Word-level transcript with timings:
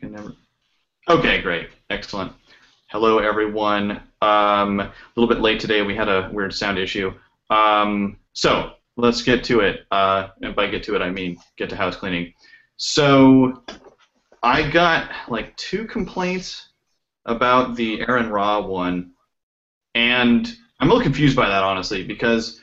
Can 0.00 0.12
never. 0.12 0.32
Okay, 1.08 1.40
great, 1.40 1.70
excellent. 1.90 2.32
Hello, 2.88 3.18
everyone. 3.18 4.02
Um, 4.22 4.80
a 4.80 4.92
little 5.16 5.28
bit 5.28 5.40
late 5.42 5.60
today. 5.60 5.82
We 5.82 5.94
had 5.94 6.08
a 6.08 6.30
weird 6.32 6.54
sound 6.54 6.78
issue. 6.78 7.12
Um, 7.50 8.18
so 8.32 8.72
let's 8.96 9.22
get 9.22 9.42
to 9.44 9.60
it. 9.60 9.86
Uh, 9.90 10.28
and 10.42 10.54
by 10.54 10.68
get 10.68 10.82
to 10.84 10.94
it, 10.94 11.02
I 11.02 11.10
mean 11.10 11.38
get 11.56 11.70
to 11.70 11.76
house 11.76 11.96
cleaning. 11.96 12.32
So 12.76 13.62
I 14.42 14.68
got 14.70 15.10
like 15.28 15.56
two 15.56 15.86
complaints 15.86 16.68
about 17.24 17.74
the 17.74 18.00
Aaron 18.02 18.30
Ra 18.30 18.60
one, 18.60 19.12
and 19.94 20.54
I'm 20.80 20.88
a 20.88 20.92
little 20.92 21.02
confused 21.02 21.36
by 21.36 21.48
that 21.48 21.62
honestly 21.62 22.04
because 22.04 22.60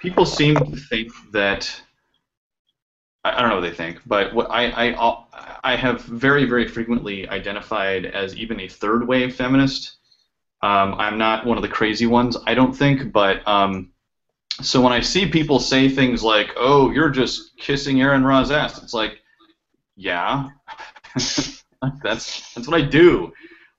people 0.00 0.26
seem 0.26 0.56
to 0.56 0.76
think 0.76 1.10
that 1.32 1.82
I, 3.24 3.40
don't 3.40 3.50
know 3.50 3.56
what 3.56 3.68
they 3.68 3.74
think, 3.74 4.00
but 4.06 4.34
what 4.34 4.50
I, 4.50 4.90
I 4.90 5.24
I 5.62 5.76
have 5.76 6.02
very 6.02 6.44
very 6.44 6.66
frequently 6.66 7.28
identified 7.28 8.06
as 8.06 8.36
even 8.36 8.60
a 8.60 8.68
third 8.68 9.06
wave 9.06 9.34
feminist. 9.36 9.96
Um, 10.62 10.94
I'm 10.94 11.18
not 11.18 11.46
one 11.46 11.56
of 11.56 11.62
the 11.62 11.68
crazy 11.68 12.06
ones, 12.06 12.36
I 12.46 12.54
don't 12.54 12.72
think, 12.72 13.12
but 13.12 13.46
um, 13.48 13.90
so 14.60 14.80
when 14.80 14.92
I 14.92 15.00
see 15.00 15.26
people 15.26 15.58
say 15.58 15.88
things 15.88 16.22
like, 16.22 16.50
"Oh, 16.56 16.90
you're 16.90 17.10
just 17.10 17.56
kissing 17.58 18.00
Aaron 18.00 18.24
Ra's 18.24 18.50
ass," 18.50 18.82
it's 18.82 18.94
like, 18.94 19.20
yeah, 19.96 20.50
that's 21.14 21.62
that's 22.02 22.68
what 22.68 22.80
I 22.80 22.84
do 22.84 23.32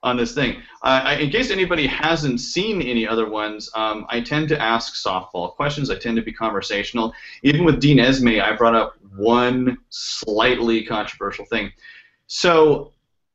on 0.04 0.18
this 0.18 0.34
thing. 0.34 0.58
Uh, 0.82 1.00
I, 1.02 1.14
in 1.14 1.30
case 1.30 1.50
anybody 1.50 1.86
hasn't 1.86 2.40
seen 2.40 2.82
any 2.82 3.08
other 3.08 3.28
ones, 3.28 3.70
um, 3.74 4.06
I 4.10 4.20
tend 4.20 4.48
to 4.50 4.60
ask 4.60 4.94
softball 4.94 5.54
questions. 5.56 5.90
I 5.90 5.96
tend 5.96 6.16
to 6.16 6.22
be 6.22 6.32
conversational. 6.32 7.12
Even 7.42 7.64
with 7.64 7.80
Dean 7.80 7.96
Esmay, 7.96 8.40
I 8.40 8.54
brought 8.54 8.74
up 8.74 8.96
one 9.16 9.78
slightly 9.88 10.84
controversial 10.84 11.46
thing. 11.46 11.72
So, 12.26 12.92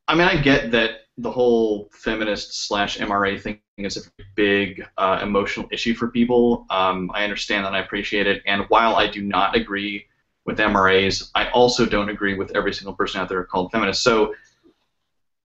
I 0.07 0.15
mean, 0.15 0.27
I 0.27 0.39
get 0.41 0.71
that 0.71 1.07
the 1.17 1.31
whole 1.31 1.89
feminist 1.91 2.67
slash 2.67 2.99
MRA 2.99 3.41
thing 3.41 3.59
is 3.77 3.97
a 3.97 4.23
big 4.35 4.85
uh, 4.97 5.19
emotional 5.23 5.67
issue 5.71 5.95
for 5.95 6.07
people. 6.09 6.65
Um, 6.69 7.11
I 7.13 7.23
understand 7.23 7.65
that. 7.65 7.73
I 7.73 7.79
appreciate 7.79 8.27
it. 8.27 8.43
And 8.45 8.65
while 8.69 8.95
I 8.95 9.07
do 9.07 9.21
not 9.23 9.55
agree 9.55 10.05
with 10.45 10.59
MRAs, 10.59 11.31
I 11.33 11.49
also 11.49 11.85
don't 11.85 12.09
agree 12.09 12.35
with 12.35 12.55
every 12.55 12.73
single 12.73 12.93
person 12.93 13.21
out 13.21 13.27
there 13.27 13.43
called 13.43 13.71
feminist. 13.71 14.03
So, 14.03 14.35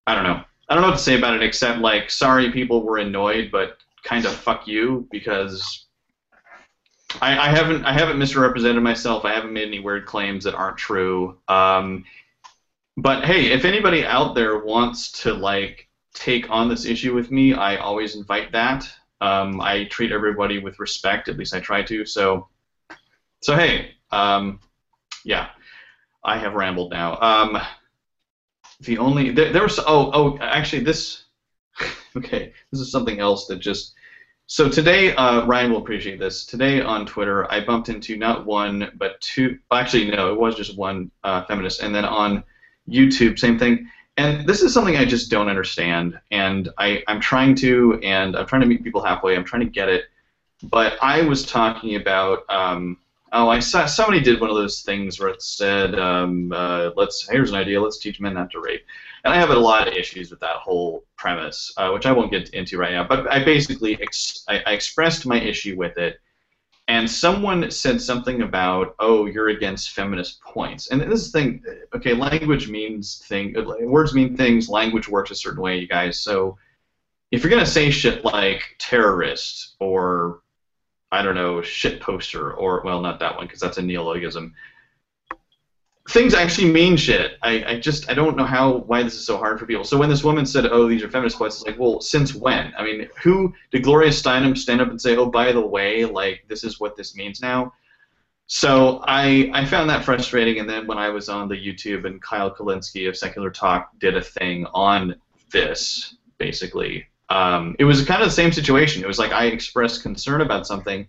I 0.07 0.15
don't 0.15 0.25
know. 0.25 0.45
I 0.69 0.75
don't 0.75 0.83
know 0.83 0.89
what 0.89 0.97
to 0.97 1.03
say 1.03 1.17
about 1.19 1.35
it 1.35 1.43
except 1.43 1.81
like, 1.81 2.11
sorry, 2.11 2.51
people 2.51 2.83
were 2.83 2.99
annoyed, 2.99 3.51
but 3.51 3.79
kind 4.03 4.25
of 4.25 4.33
fuck 4.33 4.67
you 4.67 5.07
because 5.11 5.87
I, 7.21 7.39
I 7.39 7.49
haven't 7.49 7.85
I 7.85 7.93
haven't 7.93 8.19
misrepresented 8.19 8.83
myself. 8.83 9.25
I 9.25 9.33
haven't 9.33 9.53
made 9.53 9.69
any 9.69 9.81
weird 9.81 10.07
claims 10.07 10.45
that 10.45 10.55
aren't 10.55 10.79
true. 10.79 11.39
Um, 11.49 12.05
but 12.97 13.25
hey, 13.25 13.53
if 13.53 13.65
anybody 13.65 14.05
out 14.05 14.35
there 14.35 14.65
wants 14.65 15.11
to 15.23 15.35
like 15.35 15.89
take 16.15 16.51
on 16.51 16.69
this 16.69 16.85
issue 16.85 17.15
with 17.15 17.31
me, 17.31 17.55
I 17.55 17.77
always 17.77 18.17
invite 18.17 18.53
that. 18.53 18.89
Um, 19.21 19.61
I 19.61 19.85
treat 19.85 20.13
everybody 20.13 20.59
with 20.59 20.79
respect. 20.79 21.29
At 21.29 21.37
least 21.37 21.55
I 21.55 21.61
try 21.61 21.83
to. 21.83 22.05
So, 22.05 22.49
so 23.41 23.57
hey, 23.57 23.93
um, 24.11 24.61
yeah, 25.25 25.51
I 26.23 26.39
have 26.39 26.55
rambled 26.55 26.93
now. 26.93 27.19
The 28.81 28.99
only 28.99 29.31
there, 29.31 29.53
there 29.53 29.63
was 29.63 29.79
oh 29.79 30.11
oh 30.13 30.39
actually 30.41 30.83
this 30.83 31.25
okay 32.17 32.53
this 32.71 32.81
is 32.81 32.91
something 32.91 33.21
else 33.21 33.47
that 33.47 33.57
just 33.57 33.95
so 34.47 34.69
today 34.69 35.15
uh, 35.15 35.47
Ryan 35.47 35.73
will 35.73 35.79
appreciate 35.79 36.19
this. 36.19 36.45
Today 36.45 36.83
on 36.83 37.07
Twitter 37.07 37.51
I 37.51 37.65
bumped 37.65 37.89
into 37.89 38.17
not 38.17 38.45
one 38.45 38.93
but 38.97 39.21
two 39.21 39.59
actually 39.73 40.11
no 40.11 40.33
it 40.33 40.39
was 40.39 40.55
just 40.55 40.77
one 40.77 41.11
uh, 41.23 41.45
feminist. 41.45 41.83
And 41.83 41.95
then 41.95 42.05
on 42.05 42.45
YouTube 42.89 43.39
same 43.39 43.59
thing. 43.59 43.89
And 44.17 44.47
this 44.47 44.63
is 44.63 44.73
something 44.73 44.97
I 44.97 45.05
just 45.05 45.31
don't 45.31 45.49
understand. 45.49 46.21
And 46.31 46.69
I 46.79 47.03
I'm 47.09 47.21
trying 47.21 47.55
to 47.57 47.99
and 48.03 48.37
I'm 48.37 48.47
trying 48.47 48.63
to 48.63 48.67
meet 48.67 48.85
people 48.85 49.03
halfway. 49.03 49.37
I'm 49.37 49.45
trying 49.45 49.65
to 49.65 49.71
get 49.71 49.89
it. 49.89 50.05
But 50.63 50.99
I 51.03 51.23
was 51.23 51.45
talking 51.45 51.97
about 51.97 52.49
um, 52.49 52.99
Oh, 53.37 53.49
I 53.49 53.59
saw 53.59 53.85
somebody 53.87 54.21
did 54.21 54.41
one 54.41 54.49
of 54.49 54.55
those 54.55 54.83
things 54.83 55.19
where 55.19 55.29
it 55.29 55.43
said, 55.43 55.99
um, 55.99 56.53
uh, 56.53 56.91
"Let's 56.95 57.29
here's 57.29 57.51
an 57.51 57.57
idea. 57.57 57.81
Let's 57.83 57.99
teach 57.99 58.21
men 58.21 58.35
not 58.35 58.49
to 58.53 58.61
rape." 58.61 58.87
And 59.25 59.35
I 59.35 59.37
have 59.39 59.51
a 59.51 59.59
lot 59.59 59.89
of 59.89 59.95
issues 59.95 60.31
with 60.31 60.39
that 60.39 60.57
whole 60.57 61.05
premise, 61.17 61.73
uh, 61.77 61.91
which 61.91 62.07
I 62.07 62.13
won't 62.13 62.31
get 62.31 62.51
into 62.51 62.79
right 62.79 62.93
now. 62.93 63.03
But 63.03 63.29
I 63.33 63.45
basically 63.45 64.01
ex- 64.01 64.45
I, 64.49 64.61
I 64.65 64.73
expressed 64.73 65.27
my 65.27 65.41
issue 65.41 65.77
with 65.77 65.99
it, 65.99 66.21
and 66.87 67.11
someone 67.11 67.73
said 67.73 68.01
something 68.01 68.43
about, 68.43 68.95
"Oh, 69.01 69.27
you're 69.27 69.49
against 69.49 69.91
feminist 69.91 70.41
points." 70.41 70.93
And 70.93 71.01
this 71.01 71.33
thing. 71.33 71.61
Okay, 71.93 72.15
language 72.15 72.69
means 72.69 73.19
thing. 73.27 73.53
Words 73.81 74.15
mean 74.15 74.37
things. 74.37 74.69
Language 74.69 75.09
works 75.09 75.33
a 75.33 75.35
certain 75.35 75.61
way, 75.61 75.79
you 75.79 75.89
guys. 75.89 76.21
So 76.21 76.57
if 77.33 77.43
you're 77.43 77.51
gonna 77.51 77.67
say 77.67 77.91
shit 77.91 78.25
like 78.25 78.77
terrorist 78.79 79.75
or 79.81 80.44
I 81.15 81.23
don't 81.23 81.37
know, 81.37 81.63
shit 81.63 82.01
poster, 82.01 82.53
or 82.53 82.83
well, 82.85 83.01
not 83.01 83.21
that 83.21 83.37
one 83.37 83.47
because 83.47 83.61
that's 83.61 83.79
a 83.79 83.83
neologism. 83.83 84.55
Things 86.11 86.35
actually 86.35 86.71
mean 86.71 86.97
shit. 86.97 87.39
I, 87.41 87.65
I 87.65 87.81
just 87.81 88.11
I 88.11 88.15
don't 88.15 88.37
know 88.37 88.45
how 88.45 88.79
why 88.79 89.05
this 89.05 89.15
is 89.15 89.25
so 89.25 89.39
hard 89.39 89.59
for 89.59 89.65
people. 89.65 89.85
So 89.85 89.97
when 89.97 90.11
this 90.11 90.25
woman 90.25 90.45
said, 90.45 90.67
"Oh, 90.67 90.89
these 90.89 91.05
are 91.05 91.09
feminist 91.09 91.37
quotes," 91.37 91.57
it's 91.57 91.67
like, 91.67 91.79
well, 91.79 92.01
since 92.01 92.35
when? 92.35 92.75
I 92.77 92.83
mean, 92.83 93.09
who 93.23 93.55
did 93.71 93.85
Gloria 93.85 94.11
Steinem 94.11 94.59
stand 94.59 94.81
up 94.81 94.91
and 94.91 95.01
say, 95.01 95.17
"Oh, 95.17 95.27
by 95.27 95.53
the 95.53 95.65
way, 95.65 96.05
like 96.05 96.45
this 96.49 96.65
is 96.65 96.81
what 96.81 96.97
this 96.97 97.17
means 97.17 97.41
now"? 97.41 97.73
So 98.49 99.03
I 99.07 99.51
I 99.55 99.65
found 99.65 99.89
that 99.91 100.05
frustrating, 100.05 100.59
and 100.59 100.69
then 100.69 100.87
when 100.89 100.99
I 100.99 101.11
was 101.11 101.29
on 101.29 101.49
the 101.49 101.55
YouTube 101.55 102.07
and 102.07 102.21
Kyle 102.21 102.55
Kulinski 102.55 103.09
of 103.09 103.17
Secular 103.17 103.51
Talk 103.51 103.91
did 104.01 104.17
a 104.17 104.21
thing 104.21 104.67
on 104.75 105.15
this, 105.53 106.17
basically, 106.39 107.07
um, 107.29 107.75
it 107.79 107.85
was 107.85 108.05
kind 108.05 108.23
of 108.23 108.29
the 108.29 108.35
same 108.35 108.53
situation. 108.53 109.03
It 109.03 109.07
was 109.07 109.19
like 109.19 109.33
I 109.33 109.47
expressed 109.47 110.03
concern 110.03 110.41
about 110.41 110.67
something, 110.67 111.07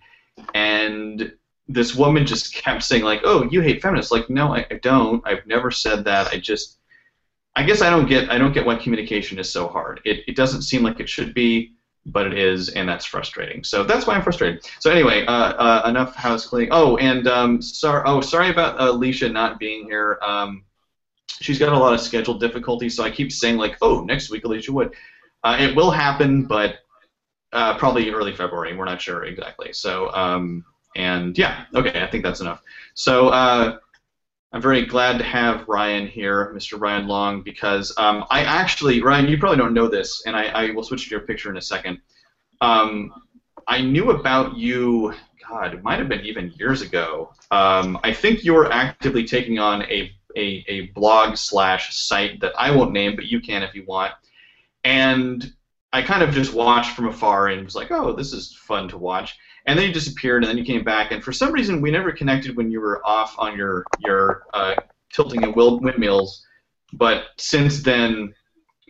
and 0.53 1.33
this 1.67 1.95
woman 1.95 2.25
just 2.25 2.53
kept 2.53 2.83
saying 2.83 3.03
like, 3.03 3.21
"Oh, 3.23 3.43
you 3.43 3.61
hate 3.61 3.81
feminists." 3.81 4.11
Like, 4.11 4.29
no, 4.29 4.55
I, 4.55 4.65
I 4.71 4.75
don't. 4.75 5.25
I've 5.25 5.45
never 5.45 5.71
said 5.71 6.05
that. 6.05 6.27
I 6.27 6.39
just, 6.39 6.77
I 7.55 7.63
guess 7.63 7.81
I 7.81 7.89
don't 7.89 8.07
get. 8.07 8.29
I 8.29 8.37
don't 8.37 8.53
get 8.53 8.65
why 8.65 8.75
communication 8.75 9.39
is 9.39 9.49
so 9.49 9.67
hard. 9.67 10.01
It 10.05 10.23
it 10.27 10.35
doesn't 10.35 10.61
seem 10.61 10.83
like 10.83 10.99
it 10.99 11.09
should 11.09 11.33
be, 11.33 11.73
but 12.05 12.27
it 12.27 12.37
is, 12.37 12.69
and 12.69 12.87
that's 12.87 13.05
frustrating. 13.05 13.63
So 13.63 13.83
that's 13.83 14.07
why 14.07 14.15
I'm 14.15 14.23
frustrated. 14.23 14.65
So 14.79 14.91
anyway, 14.91 15.25
uh, 15.25 15.31
uh, 15.31 15.81
enough 15.87 16.15
house 16.15 16.45
cleaning. 16.45 16.69
Oh, 16.71 16.97
and 16.97 17.27
um, 17.27 17.61
sorry. 17.61 18.03
Oh, 18.05 18.21
sorry 18.21 18.49
about 18.49 18.79
Alicia 18.79 19.29
not 19.29 19.59
being 19.59 19.85
here. 19.85 20.17
Um, 20.21 20.63
she's 21.41 21.59
got 21.59 21.73
a 21.73 21.77
lot 21.77 21.93
of 21.93 21.99
schedule 21.99 22.37
difficulties, 22.37 22.95
so 22.95 23.03
I 23.03 23.11
keep 23.11 23.33
saying 23.33 23.57
like, 23.57 23.77
"Oh, 23.81 24.01
next 24.01 24.29
week 24.29 24.45
Alicia 24.45 24.71
would." 24.71 24.93
Uh, 25.45 25.57
it 25.59 25.75
will 25.75 25.91
happen, 25.91 26.43
but 26.43 26.79
uh, 27.53 27.77
probably 27.77 28.09
early 28.09 28.35
February. 28.35 28.75
We're 28.75 28.85
not 28.85 28.99
sure 28.99 29.25
exactly. 29.25 29.71
So, 29.73 30.11
um, 30.11 30.65
and 30.95 31.37
yeah, 31.37 31.65
okay, 31.75 32.01
I 32.01 32.07
think 32.07 32.23
that's 32.23 32.41
enough. 32.41 32.63
So, 32.95 33.29
uh, 33.29 33.77
I'm 34.51 34.61
very 34.61 34.85
glad 34.85 35.19
to 35.19 35.23
have 35.23 35.67
Ryan 35.67 36.07
here, 36.07 36.51
Mr. 36.55 36.79
Ryan 36.79 37.07
Long, 37.07 37.43
because 37.43 37.93
um, 37.97 38.25
I 38.31 38.41
actually, 38.41 39.01
Ryan, 39.01 39.27
you 39.27 39.37
probably 39.37 39.57
don't 39.57 39.73
know 39.73 39.87
this, 39.87 40.23
and 40.25 40.35
I, 40.35 40.45
I 40.45 40.71
will 40.71 40.83
switch 40.83 41.03
to 41.03 41.11
your 41.11 41.19
picture 41.19 41.51
in 41.51 41.57
a 41.57 41.61
second. 41.61 41.99
Um, 42.61 43.13
I 43.67 43.81
knew 43.81 44.11
about 44.11 44.57
you, 44.57 45.13
God, 45.47 45.73
it 45.73 45.83
might 45.83 45.99
have 45.99 46.09
been 46.09 46.25
even 46.25 46.53
years 46.57 46.81
ago. 46.81 47.33
Um, 47.51 47.99
I 48.03 48.13
think 48.13 48.43
you 48.43 48.53
were 48.53 48.71
actively 48.71 49.25
taking 49.25 49.59
on 49.59 49.83
a, 49.83 50.11
a, 50.37 50.65
a 50.67 50.81
blog 50.95 51.37
slash 51.37 51.95
site 51.95 52.39
that 52.39 52.53
I 52.57 52.71
won't 52.71 52.93
name, 52.93 53.15
but 53.15 53.25
you 53.25 53.41
can 53.41 53.61
if 53.61 53.75
you 53.75 53.83
want 53.85 54.13
and 54.85 55.51
I 55.91 56.01
kind 56.03 56.23
of 56.23 56.31
just 56.33 56.53
watched 56.53 56.95
from 56.95 57.07
afar 57.07 57.47
and 57.47 57.65
was 57.65 57.75
like, 57.75 57.91
oh, 57.91 58.13
this 58.13 58.31
is 58.31 58.55
fun 58.55 58.87
to 58.89 58.97
watch. 58.97 59.35
And 59.65 59.77
then 59.77 59.87
you 59.87 59.93
disappeared, 59.93 60.43
and 60.43 60.49
then 60.49 60.57
you 60.57 60.63
came 60.63 60.83
back, 60.83 61.11
and 61.11 61.23
for 61.23 61.33
some 61.33 61.51
reason 61.51 61.81
we 61.81 61.89
never 61.89 62.11
connected 62.11 62.55
when 62.55 62.69
you 62.71 62.79
were 62.79 63.05
off 63.05 63.35
on 63.39 63.57
your 63.57 63.83
your 63.99 64.43
uh, 64.53 64.75
tilting 65.11 65.43
and 65.43 65.55
windmills. 65.55 66.45
But 66.93 67.25
since 67.37 67.81
then, 67.81 68.33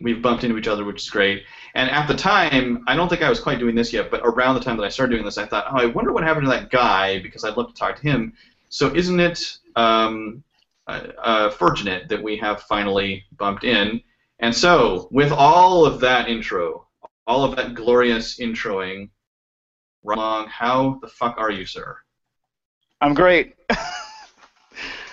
we've 0.02 0.20
bumped 0.20 0.44
into 0.44 0.58
each 0.58 0.68
other, 0.68 0.84
which 0.84 1.02
is 1.02 1.10
great. 1.10 1.44
And 1.74 1.90
at 1.90 2.06
the 2.06 2.14
time, 2.14 2.84
I 2.86 2.94
don't 2.94 3.08
think 3.08 3.22
I 3.22 3.30
was 3.30 3.40
quite 3.40 3.58
doing 3.58 3.74
this 3.74 3.92
yet, 3.92 4.10
but 4.10 4.20
around 4.22 4.54
the 4.54 4.60
time 4.60 4.76
that 4.76 4.84
I 4.84 4.90
started 4.90 5.12
doing 5.12 5.24
this, 5.24 5.38
I 5.38 5.46
thought, 5.46 5.66
oh, 5.70 5.78
I 5.78 5.86
wonder 5.86 6.12
what 6.12 6.24
happened 6.24 6.44
to 6.44 6.50
that 6.50 6.70
guy 6.70 7.20
because 7.20 7.42
I'd 7.42 7.56
love 7.56 7.68
to 7.68 7.74
talk 7.74 7.96
to 7.96 8.02
him. 8.02 8.34
So 8.68 8.94
isn't 8.94 9.18
it 9.18 9.56
um, 9.76 10.44
uh, 10.86 11.06
uh, 11.22 11.50
fortunate 11.50 12.08
that 12.08 12.22
we 12.22 12.36
have 12.36 12.62
finally 12.64 13.24
bumped 13.38 13.64
in? 13.64 14.02
And 14.38 14.54
so, 14.54 15.08
with 15.10 15.32
all 15.32 15.86
of 15.86 16.00
that 16.00 16.28
intro, 16.28 16.86
all 17.26 17.44
of 17.44 17.56
that 17.56 17.74
glorious 17.74 18.38
introing, 18.38 19.10
Long, 20.06 20.46
how 20.46 20.98
the 21.02 21.08
fuck 21.08 21.36
are 21.38 21.50
you, 21.50 21.66
sir? 21.66 21.96
I'm 23.00 23.12
great. 23.12 23.54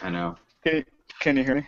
I 0.03 0.09
know. 0.09 0.35
Can 0.63 0.75
you, 0.75 0.85
can 1.19 1.37
you 1.37 1.43
hear 1.43 1.55
me? 1.55 1.67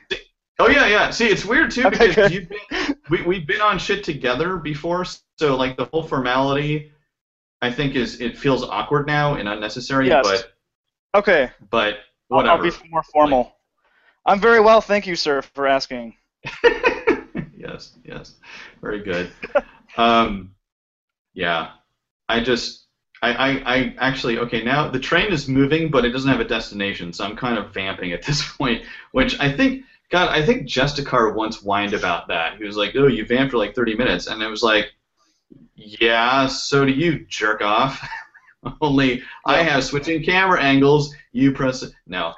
Oh 0.59 0.69
yeah, 0.69 0.87
yeah. 0.87 1.09
See, 1.09 1.27
it's 1.27 1.43
weird 1.43 1.71
too 1.71 1.89
because 1.89 2.17
okay, 2.17 2.33
you've 2.33 2.49
been, 2.49 2.95
we 3.09 3.23
we've 3.23 3.47
been 3.47 3.61
on 3.61 3.79
shit 3.79 4.03
together 4.03 4.57
before, 4.57 5.05
so 5.37 5.55
like 5.55 5.75
the 5.75 5.85
whole 5.85 6.03
formality, 6.03 6.91
I 7.61 7.71
think 7.71 7.95
is 7.95 8.21
it 8.21 8.37
feels 8.37 8.63
awkward 8.63 9.07
now 9.07 9.35
and 9.35 9.49
unnecessary. 9.49 10.07
Yes. 10.07 10.25
But 10.25 11.19
okay. 11.19 11.51
But 11.69 11.97
whatever. 12.27 12.51
I'll, 12.51 12.65
I'll 12.65 12.71
be 12.71 12.89
more 12.89 13.03
formal. 13.03 13.39
Like, 13.39 13.51
I'm 14.27 14.39
very 14.39 14.59
well, 14.59 14.81
thank 14.81 15.07
you, 15.07 15.15
sir, 15.15 15.41
for 15.41 15.67
asking. 15.67 16.15
yes, 17.67 17.93
yes. 18.03 18.35
Very 18.81 19.03
good. 19.03 19.31
um, 19.97 20.53
yeah, 21.33 21.71
I 22.29 22.39
just, 22.41 22.85
I, 23.21 23.33
I, 23.33 23.75
I 23.75 23.95
actually, 23.97 24.37
okay, 24.39 24.63
now 24.63 24.89
the 24.89 24.99
train 24.99 25.31
is 25.31 25.47
moving, 25.47 25.89
but 25.89 26.05
it 26.05 26.09
doesn't 26.09 26.29
have 26.29 26.39
a 26.39 26.45
destination, 26.47 27.13
so 27.13 27.25
I'm 27.25 27.35
kind 27.35 27.57
of 27.57 27.73
vamping 27.73 28.13
at 28.13 28.23
this 28.25 28.47
point, 28.53 28.83
which 29.11 29.39
I 29.39 29.51
think, 29.51 29.83
God, 30.11 30.29
I 30.29 30.45
think 30.45 30.67
Justicar 30.67 31.33
once 31.33 31.57
whined 31.57 31.93
about 31.93 32.27
that. 32.27 32.57
He 32.57 32.63
was 32.63 32.77
like, 32.77 32.95
oh, 32.95 33.07
you 33.07 33.25
vamped 33.25 33.51
for 33.51 33.57
like 33.57 33.75
30 33.75 33.95
minutes, 33.95 34.27
and 34.27 34.41
it 34.41 34.47
was 34.47 34.63
like, 34.63 34.93
yeah, 35.75 36.47
so 36.47 36.85
do 36.85 36.91
you, 36.91 37.25
jerk 37.25 37.61
off. 37.61 38.07
Only 38.81 39.21
I 39.45 39.61
have 39.61 39.83
switching 39.83 40.23
camera 40.23 40.61
angles. 40.61 41.13
You 41.33 41.51
press 41.51 41.83
it. 41.83 41.91
No, 42.07 42.33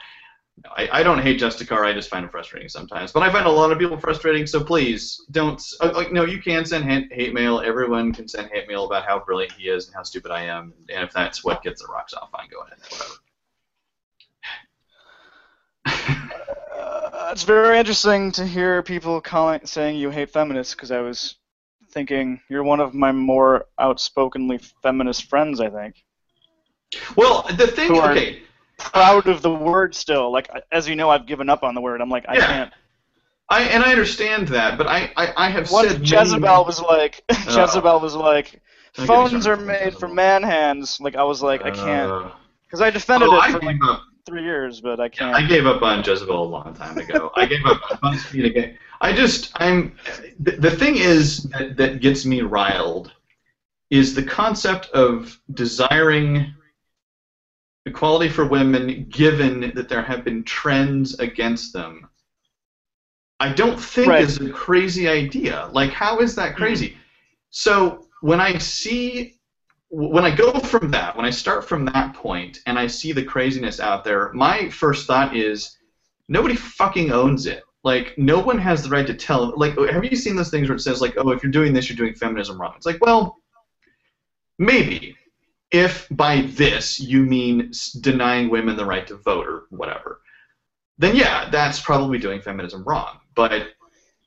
I, 0.65 0.89
I 0.91 1.03
don't 1.03 1.21
hate 1.21 1.39
Justicar. 1.39 1.85
I 1.85 1.93
just 1.93 2.09
find 2.09 2.25
it 2.25 2.31
frustrating 2.31 2.69
sometimes. 2.69 3.11
But 3.11 3.23
I 3.23 3.31
find 3.31 3.45
a 3.45 3.51
lot 3.51 3.71
of 3.71 3.77
people 3.77 3.97
frustrating. 3.97 4.47
So 4.47 4.63
please 4.63 5.23
don't. 5.31 5.61
Uh, 5.79 5.91
like, 5.93 6.11
no, 6.11 6.25
you 6.25 6.41
can 6.41 6.65
send 6.65 6.85
hate, 6.85 7.11
hate 7.13 7.33
mail. 7.33 7.61
Everyone 7.61 8.11
can 8.11 8.27
send 8.27 8.49
hate 8.51 8.67
mail 8.67 8.85
about 8.85 9.05
how 9.05 9.19
brilliant 9.19 9.53
he 9.53 9.69
is 9.69 9.85
and 9.87 9.95
how 9.95 10.03
stupid 10.03 10.31
I 10.31 10.43
am. 10.43 10.73
And 10.89 11.03
if 11.03 11.13
that's 11.13 11.43
what 11.43 11.61
gets 11.63 11.81
the 11.81 11.87
rocks 11.87 12.13
off, 12.13 12.31
fine, 12.31 12.47
go 12.49 12.61
ahead. 12.61 12.79
Whatever. 12.89 13.13
uh, 16.75 17.29
it's 17.31 17.43
very 17.43 17.77
interesting 17.77 18.31
to 18.33 18.45
hear 18.45 18.81
people 18.81 19.21
saying 19.63 19.97
you 19.97 20.09
hate 20.09 20.31
feminists 20.31 20.73
because 20.73 20.91
I 20.91 21.01
was 21.01 21.35
thinking 21.91 22.41
you're 22.49 22.63
one 22.63 22.79
of 22.79 22.93
my 22.93 23.11
more 23.11 23.65
outspokenly 23.79 24.59
feminist 24.81 25.29
friends. 25.29 25.59
I 25.59 25.69
think. 25.69 26.03
Well, 27.15 27.45
the 27.57 27.67
thing, 27.67 27.91
are- 27.97 28.11
okay, 28.11 28.41
Proud 28.77 29.27
of 29.27 29.41
the 29.41 29.53
word 29.53 29.95
still. 29.95 30.31
Like 30.31 30.49
as 30.71 30.87
you 30.87 30.95
know, 30.95 31.09
I've 31.09 31.25
given 31.25 31.49
up 31.49 31.63
on 31.63 31.75
the 31.75 31.81
word. 31.81 32.01
I'm 32.01 32.09
like 32.09 32.25
I 32.27 32.35
Yeah. 32.35 32.45
can't. 32.47 32.73
I 33.49 33.61
and 33.63 33.83
I 33.83 33.91
understand 33.91 34.47
that, 34.49 34.77
but 34.77 34.87
I 34.87 35.11
I, 35.17 35.33
I 35.37 35.49
have 35.49 35.71
Once 35.71 35.89
said 35.89 36.01
many- 36.01 36.11
Jezebel 36.17 36.65
was 36.65 36.81
like, 36.81 37.23
Jezebel 37.31 37.99
was 37.99 38.15
like, 38.15 38.61
Don't 38.95 38.95
get 38.95 39.01
me 39.01 39.07
phones 39.07 39.47
are 39.47 39.55
made 39.57 39.97
for 39.97 40.07
man 40.07 40.43
hands. 40.43 40.99
Like 40.99 41.15
I 41.15 41.23
was 41.23 41.41
like, 41.41 41.63
I 41.63 41.71
can't, 41.71 42.11
Uh, 42.11 42.31
because 42.65 42.81
I 42.81 42.89
defended 42.89 43.29
oh, 43.31 43.37
it 43.39 43.51
for 43.51 43.59
like 43.61 43.77
up. 43.87 44.03
three 44.25 44.43
years, 44.43 44.81
but 44.81 44.99
I 44.99 45.07
can't. 45.09 45.33
I 45.35 45.41
gave 45.47 45.65
up 45.65 45.81
on 45.81 46.03
Jezebel 46.03 46.43
a 46.43 46.43
long 46.43 46.73
time 46.73 46.97
ago. 46.97 47.31
I 47.35 47.45
gave 47.45 47.65
up 47.65 47.81
on 47.91 47.97
BuzzFeed 48.13 48.45
again. 48.45 48.77
I 48.99 49.13
just 49.13 49.51
I'm 49.55 49.95
the, 50.39 50.51
the 50.51 50.71
thing 50.71 50.97
is 50.97 51.43
that, 51.43 51.77
that 51.77 52.01
gets 52.01 52.25
me 52.25 52.41
riled 52.41 53.13
is 53.89 54.13
the 54.13 54.23
concept 54.23 54.87
of 54.89 55.39
desiring 55.53 56.53
equality 57.87 58.29
for 58.29 58.45
women 58.45 59.05
given 59.09 59.71
that 59.75 59.89
there 59.89 60.01
have 60.01 60.23
been 60.23 60.43
trends 60.43 61.17
against 61.19 61.73
them. 61.73 62.07
I 63.39 63.53
don't 63.53 63.79
think 63.79 64.09
Right. 64.09 64.23
is 64.23 64.39
a 64.39 64.49
crazy 64.49 65.07
idea. 65.07 65.69
Like 65.71 65.91
how 65.91 66.19
is 66.19 66.35
that 66.35 66.49
mm-hmm. 66.49 66.57
crazy? 66.57 66.97
So 67.49 68.07
when 68.21 68.39
I 68.39 68.57
see 68.57 69.35
when 69.89 70.25
I 70.25 70.35
go 70.35 70.51
from 70.59 70.91
that, 70.91 71.15
when 71.15 71.25
I 71.25 71.29
start 71.29 71.63
from 71.63 71.85
that 71.85 72.13
point 72.13 72.59
and 72.65 72.77
I 72.77 72.87
see 72.87 73.13
the 73.13 73.23
craziness 73.23 73.79
out 73.79 74.03
there, 74.03 74.33
my 74.33 74.69
first 74.69 75.07
thought 75.07 75.33
is 75.33 75.77
nobody 76.27 76.55
fucking 76.55 77.13
owns 77.13 77.45
it. 77.45 77.63
Like 77.85 78.17
no 78.17 78.39
one 78.39 78.57
has 78.57 78.83
the 78.83 78.89
right 78.89 79.07
to 79.07 79.13
tell. 79.13 79.53
Like 79.57 79.77
have 79.77 80.03
you 80.03 80.17
seen 80.17 80.35
those 80.35 80.49
things 80.49 80.67
where 80.67 80.75
it 80.75 80.81
says 80.81 80.99
like, 80.99 81.15
oh, 81.17 81.29
if 81.29 81.41
you're 81.41 81.51
doing 81.51 81.73
this, 81.73 81.89
you're 81.89 81.95
doing 81.95 82.15
feminism 82.15 82.59
wrong? 82.59 82.73
It's 82.75 82.85
like, 82.85 82.99
well, 82.99 83.37
maybe 84.59 85.16
if 85.71 86.07
by 86.11 86.41
this 86.41 86.99
you 86.99 87.23
mean 87.23 87.71
denying 88.01 88.49
women 88.49 88.77
the 88.77 88.85
right 88.85 89.05
to 89.07 89.15
vote 89.17 89.47
or 89.47 89.65
whatever, 89.69 90.21
then 90.97 91.15
yeah, 91.15 91.49
that's 91.49 91.79
probably 91.79 92.17
doing 92.17 92.41
feminism 92.41 92.83
wrong. 92.83 93.19
But 93.35 93.69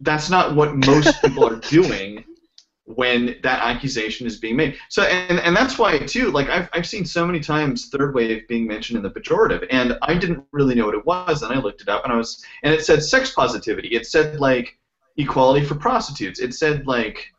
that's 0.01 0.31
not 0.31 0.55
what 0.55 0.77
most 0.77 1.21
people 1.23 1.47
are 1.47 1.57
doing 1.57 2.25
when 2.85 3.37
that 3.43 3.63
accusation 3.63 4.27
is 4.27 4.39
being 4.39 4.57
made. 4.57 4.77
So 4.89 5.03
and, 5.03 5.39
and 5.41 5.57
that's 5.57 5.79
why 5.79 5.99
too, 5.99 6.31
like 6.31 6.49
I've 6.49 6.69
I've 6.73 6.87
seen 6.87 7.05
so 7.05 7.27
many 7.27 7.41
times 7.41 7.89
third 7.89 8.15
wave 8.15 8.47
being 8.49 8.67
mentioned 8.67 8.97
in 8.97 9.03
the 9.03 9.11
pejorative, 9.11 9.67
and 9.71 9.97
I 10.03 10.15
didn't 10.15 10.45
really 10.53 10.75
know 10.75 10.87
what 10.87 10.95
it 10.95 11.07
was, 11.07 11.43
and 11.43 11.53
I 11.53 11.59
looked 11.59 11.83
it 11.83 11.89
up, 11.89 12.05
and 12.05 12.13
I 12.13 12.17
was 12.17 12.45
and 12.63 12.75
it 12.75 12.85
said 12.85 13.03
sex 13.03 13.33
positivity. 13.33 13.89
It 13.89 14.07
said 14.07 14.41
like 14.41 14.79
equality 15.17 15.65
for 15.65 15.75
prostitutes. 15.75 16.41
It 16.41 16.55
said 16.55 16.87
like 16.87 17.33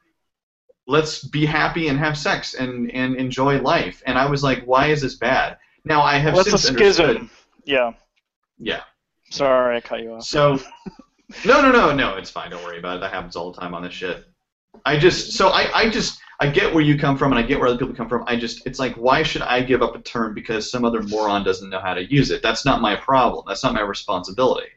let's 0.91 1.23
be 1.23 1.45
happy 1.45 1.87
and 1.87 1.97
have 1.97 2.17
sex 2.17 2.53
and 2.53 2.91
and 2.91 3.15
enjoy 3.15 3.59
life. 3.61 4.03
And 4.05 4.17
I 4.17 4.29
was 4.29 4.43
like, 4.43 4.63
why 4.65 4.87
is 4.87 5.01
this 5.01 5.15
bad? 5.15 5.57
Now 5.85 6.01
I 6.01 6.17
have 6.17 6.33
What's 6.35 6.47
a 6.47 6.57
since 6.57 6.69
understood. 6.69 7.15
schism? 7.15 7.29
Yeah. 7.65 7.93
Yeah. 8.59 8.81
Sorry, 9.31 9.77
I 9.77 9.81
cut 9.81 10.01
you 10.03 10.13
off. 10.13 10.23
So, 10.23 10.59
no, 11.45 11.61
no, 11.61 11.71
no, 11.71 11.95
no. 11.95 12.17
It's 12.17 12.29
fine. 12.29 12.51
Don't 12.51 12.63
worry 12.63 12.79
about 12.79 12.97
it. 12.97 12.99
That 12.99 13.13
happens 13.13 13.35
all 13.35 13.51
the 13.51 13.59
time 13.59 13.73
on 13.73 13.81
this 13.81 13.93
shit. 13.93 14.25
I 14.85 14.97
just, 14.99 15.33
so 15.33 15.49
I, 15.49 15.69
I 15.73 15.89
just, 15.89 16.19
I 16.39 16.49
get 16.49 16.73
where 16.73 16.83
you 16.83 16.97
come 16.97 17.17
from, 17.17 17.31
and 17.31 17.39
I 17.39 17.43
get 17.43 17.59
where 17.59 17.67
other 17.69 17.77
people 17.77 17.95
come 17.95 18.09
from. 18.09 18.23
I 18.27 18.35
just, 18.35 18.65
it's 18.65 18.79
like, 18.79 18.95
why 18.95 19.23
should 19.23 19.41
I 19.43 19.61
give 19.61 19.81
up 19.81 19.95
a 19.95 20.01
term 20.01 20.33
because 20.33 20.69
some 20.69 20.83
other 20.83 21.01
moron 21.03 21.43
doesn't 21.43 21.69
know 21.69 21.79
how 21.79 21.93
to 21.93 22.03
use 22.11 22.29
it? 22.31 22.41
That's 22.41 22.65
not 22.65 22.81
my 22.81 22.95
problem. 22.95 23.45
That's 23.47 23.63
not 23.63 23.73
my 23.73 23.81
responsibility. 23.81 24.67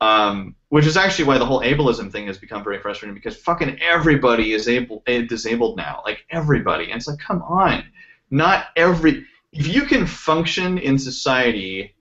Um, 0.00 0.56
which 0.68 0.86
is 0.86 0.96
actually 0.96 1.26
why 1.26 1.38
the 1.38 1.46
whole 1.46 1.60
ableism 1.60 2.10
thing 2.10 2.26
has 2.26 2.36
become 2.36 2.64
very 2.64 2.80
frustrating 2.80 3.14
because 3.14 3.36
fucking 3.36 3.78
everybody 3.80 4.52
is 4.52 4.66
able, 4.66 5.04
eh, 5.06 5.22
disabled 5.22 5.76
now. 5.76 6.02
Like 6.04 6.24
everybody, 6.30 6.86
and 6.90 6.94
it's 6.94 7.06
like, 7.06 7.20
come 7.20 7.42
on, 7.42 7.84
not 8.30 8.66
every. 8.76 9.24
If 9.52 9.68
you 9.68 9.82
can 9.82 10.04
function 10.04 10.78
in 10.78 10.98
society 10.98 11.94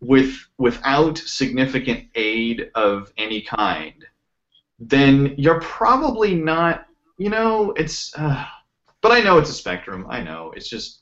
with 0.00 0.36
without 0.56 1.18
significant 1.18 2.04
aid 2.14 2.70
of 2.76 3.12
any 3.18 3.42
kind, 3.42 4.04
then 4.78 5.34
you're 5.36 5.60
probably 5.60 6.34
not. 6.34 6.86
You 7.18 7.30
know, 7.30 7.72
it's. 7.72 8.16
Uh, 8.16 8.44
but 9.00 9.10
I 9.10 9.20
know 9.20 9.38
it's 9.38 9.50
a 9.50 9.54
spectrum. 9.54 10.06
I 10.08 10.22
know 10.22 10.52
it's 10.54 10.68
just. 10.68 11.00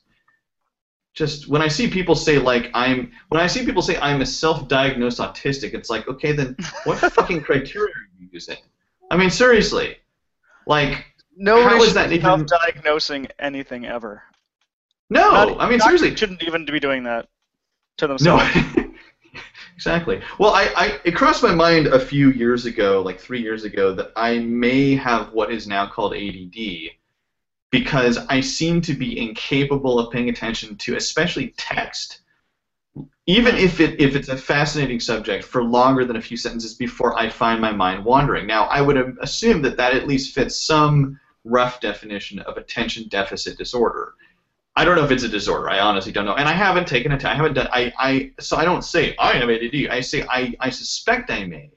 Just 1.15 1.49
when 1.49 1.63
I 1.63 1.69
see 1.69 1.89
people 1.89 2.17
say 2.17 2.39
like 2.39 2.71
I'm, 2.75 3.13
when 3.29 3.41
I 3.41 3.47
see 3.47 3.65
people 3.65 3.83
say 3.83 3.97
I'm 3.99 4.21
a 4.21 4.27
self-diagnosed 4.27 5.19
autistic, 5.19 5.73
it's 5.73 5.89
like 5.89 6.09
okay, 6.09 6.33
then 6.33 6.57
what 6.85 6.99
fucking 7.13 7.43
criteria 7.43 7.95
are 7.95 8.09
you 8.19 8.29
using? 8.33 8.57
I 9.11 9.17
mean, 9.17 9.31
seriously, 9.31 9.99
like 10.67 11.07
no 11.37 11.63
How 11.69 11.81
is 11.83 11.95
that 11.95 12.11
even- 12.13 12.47
self-diagnosing 12.49 13.29
anything 13.39 13.87
ever. 13.87 14.23
no. 15.09 15.31
Not- 15.31 15.61
I 15.61 15.71
mean, 15.71 15.79
seriously, 15.81 16.17
shouldn't 16.17 16.43
even 16.43 16.65
be 16.67 16.81
doing 16.81 17.05
that 17.05 17.29
to 17.99 18.17
No, 18.21 18.41
exactly. 19.77 20.21
Well, 20.41 20.53
I, 20.53 20.65
I 20.77 21.01
it 21.05 21.15
crossed 21.15 21.45
my 21.45 21.55
mind 21.55 21.87
a 21.87 22.01
few 22.01 22.31
years 22.33 22.67
ago, 22.67 23.03
like 23.03 23.21
three 23.21 23.41
years 23.41 23.63
ago, 23.63 23.95
that 23.95 24.11
I 24.17 24.41
may 24.41 24.97
have 24.97 25.33
what 25.33 25.53
is 25.53 25.69
now 25.69 25.87
called 25.87 26.15
ADD, 26.15 26.91
because 27.75 28.19
I 28.29 28.41
seem 28.41 28.81
to 28.83 28.95
be 28.95 29.19
incapable 29.19 29.99
of 29.99 30.13
paying 30.13 30.29
attention 30.29 30.77
to, 30.77 30.95
especially 30.95 31.55
text, 31.57 32.21
even 33.27 33.57
if 33.57 33.81
it 33.81 34.01
if 34.01 34.15
it's 34.15 34.29
a 34.29 34.37
fascinating 34.37 35.01
subject, 35.01 35.43
for 35.43 35.65
longer 35.65 36.05
than 36.05 36.15
a 36.15 36.23
few 36.23 36.37
sentences 36.37 36.75
before 36.75 37.19
I 37.19 37.29
find 37.29 37.61
my 37.61 37.73
mind 37.73 38.05
wandering. 38.05 38.47
Now, 38.47 38.67
I 38.67 38.81
would 38.81 39.17
assume 39.21 39.61
that 39.63 39.77
that 39.77 39.93
at 39.93 40.07
least 40.07 40.37
fits 40.37 40.57
some 40.57 41.19
rough 41.43 41.81
definition 41.81 42.39
of 42.39 42.57
attention 42.59 43.09
deficit 43.09 43.59
disorder. 43.59 44.15
I 44.77 44.85
don't 44.85 44.95
know 44.95 45.05
if 45.05 45.11
it's 45.11 45.25
a 45.25 45.29
disorder. 45.29 45.69
I 45.69 45.81
honestly 45.81 46.13
don't 46.13 46.27
know, 46.27 46.37
and 46.37 46.49
I 46.49 46.53
haven't 46.53 46.87
taken 46.87 47.11
a 47.11 47.19
t- 47.19 47.27
I 47.27 47.35
haven't 47.35 47.55
done. 47.55 47.69
I, 47.73 47.93
I 47.99 48.31
so 48.39 48.57
I 48.57 48.65
don't 48.65 48.85
say 48.85 49.17
I 49.19 49.33
have 49.33 49.51
ADD. 49.51 49.89
I 49.91 50.01
say 50.01 50.25
I, 50.31 50.55
I 50.61 50.71
suspect 50.71 51.29
I 51.29 51.45
may, 51.45 51.73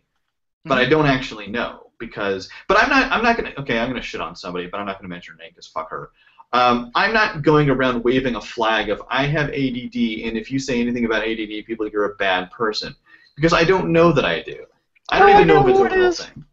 but 0.63 0.77
I 0.77 0.82
mm-hmm. 0.82 0.92
don't 0.92 1.08
actually 1.08 1.48
know 1.48 1.87
because. 2.00 2.50
But 2.68 2.82
I'm 2.82 2.89
not. 2.89 3.12
I'm 3.12 3.24
not 3.24 3.38
gonna. 3.38 3.54
Okay, 3.58 3.80
I'm 3.80 3.89
gonna 3.89 4.01
shit 4.01 4.22
on 4.22 4.36
somebody, 4.36 4.68
but 4.68 4.80
I'm 4.80 4.86
not 4.86 5.00
gonna 5.00 5.10
mention 5.10 5.36
her 5.36 5.44
name 5.44 5.51
because 5.51 5.68
fuck 5.68 5.89
her. 5.89 6.12
Um, 6.54 6.92
I'm 6.96 7.13
not 7.13 7.42
going 7.42 7.70
around 7.70 8.04
waving 8.04 8.36
a 8.36 8.42
flag 8.42 8.89
of 8.89 9.01
I 9.10 9.25
have 9.25 9.50
ADD, 9.50 9.96
and 10.25 10.38
if 10.38 10.50
you 10.50 10.60
say 10.60 10.80
anything 10.80 11.06
about 11.06 11.24
ADD, 11.24 11.66
people 11.66 11.86
think 11.86 11.94
you're 11.94 12.12
a 12.12 12.16
bad 12.16 12.50
person 12.51 12.96
because 13.36 13.54
I 13.54 13.63
don't 13.63 13.92
know 13.92 14.12
that 14.13 14.25
I 14.25 14.42
do. 14.42 14.66
I 15.10 15.20
don't 15.20 15.30
I 15.30 15.34
even 15.36 15.48
know, 15.48 15.62
know 15.62 15.68
if 15.68 15.88
it's 15.88 15.94
a 15.94 15.98
real 15.98 16.12
thing. 16.12 16.46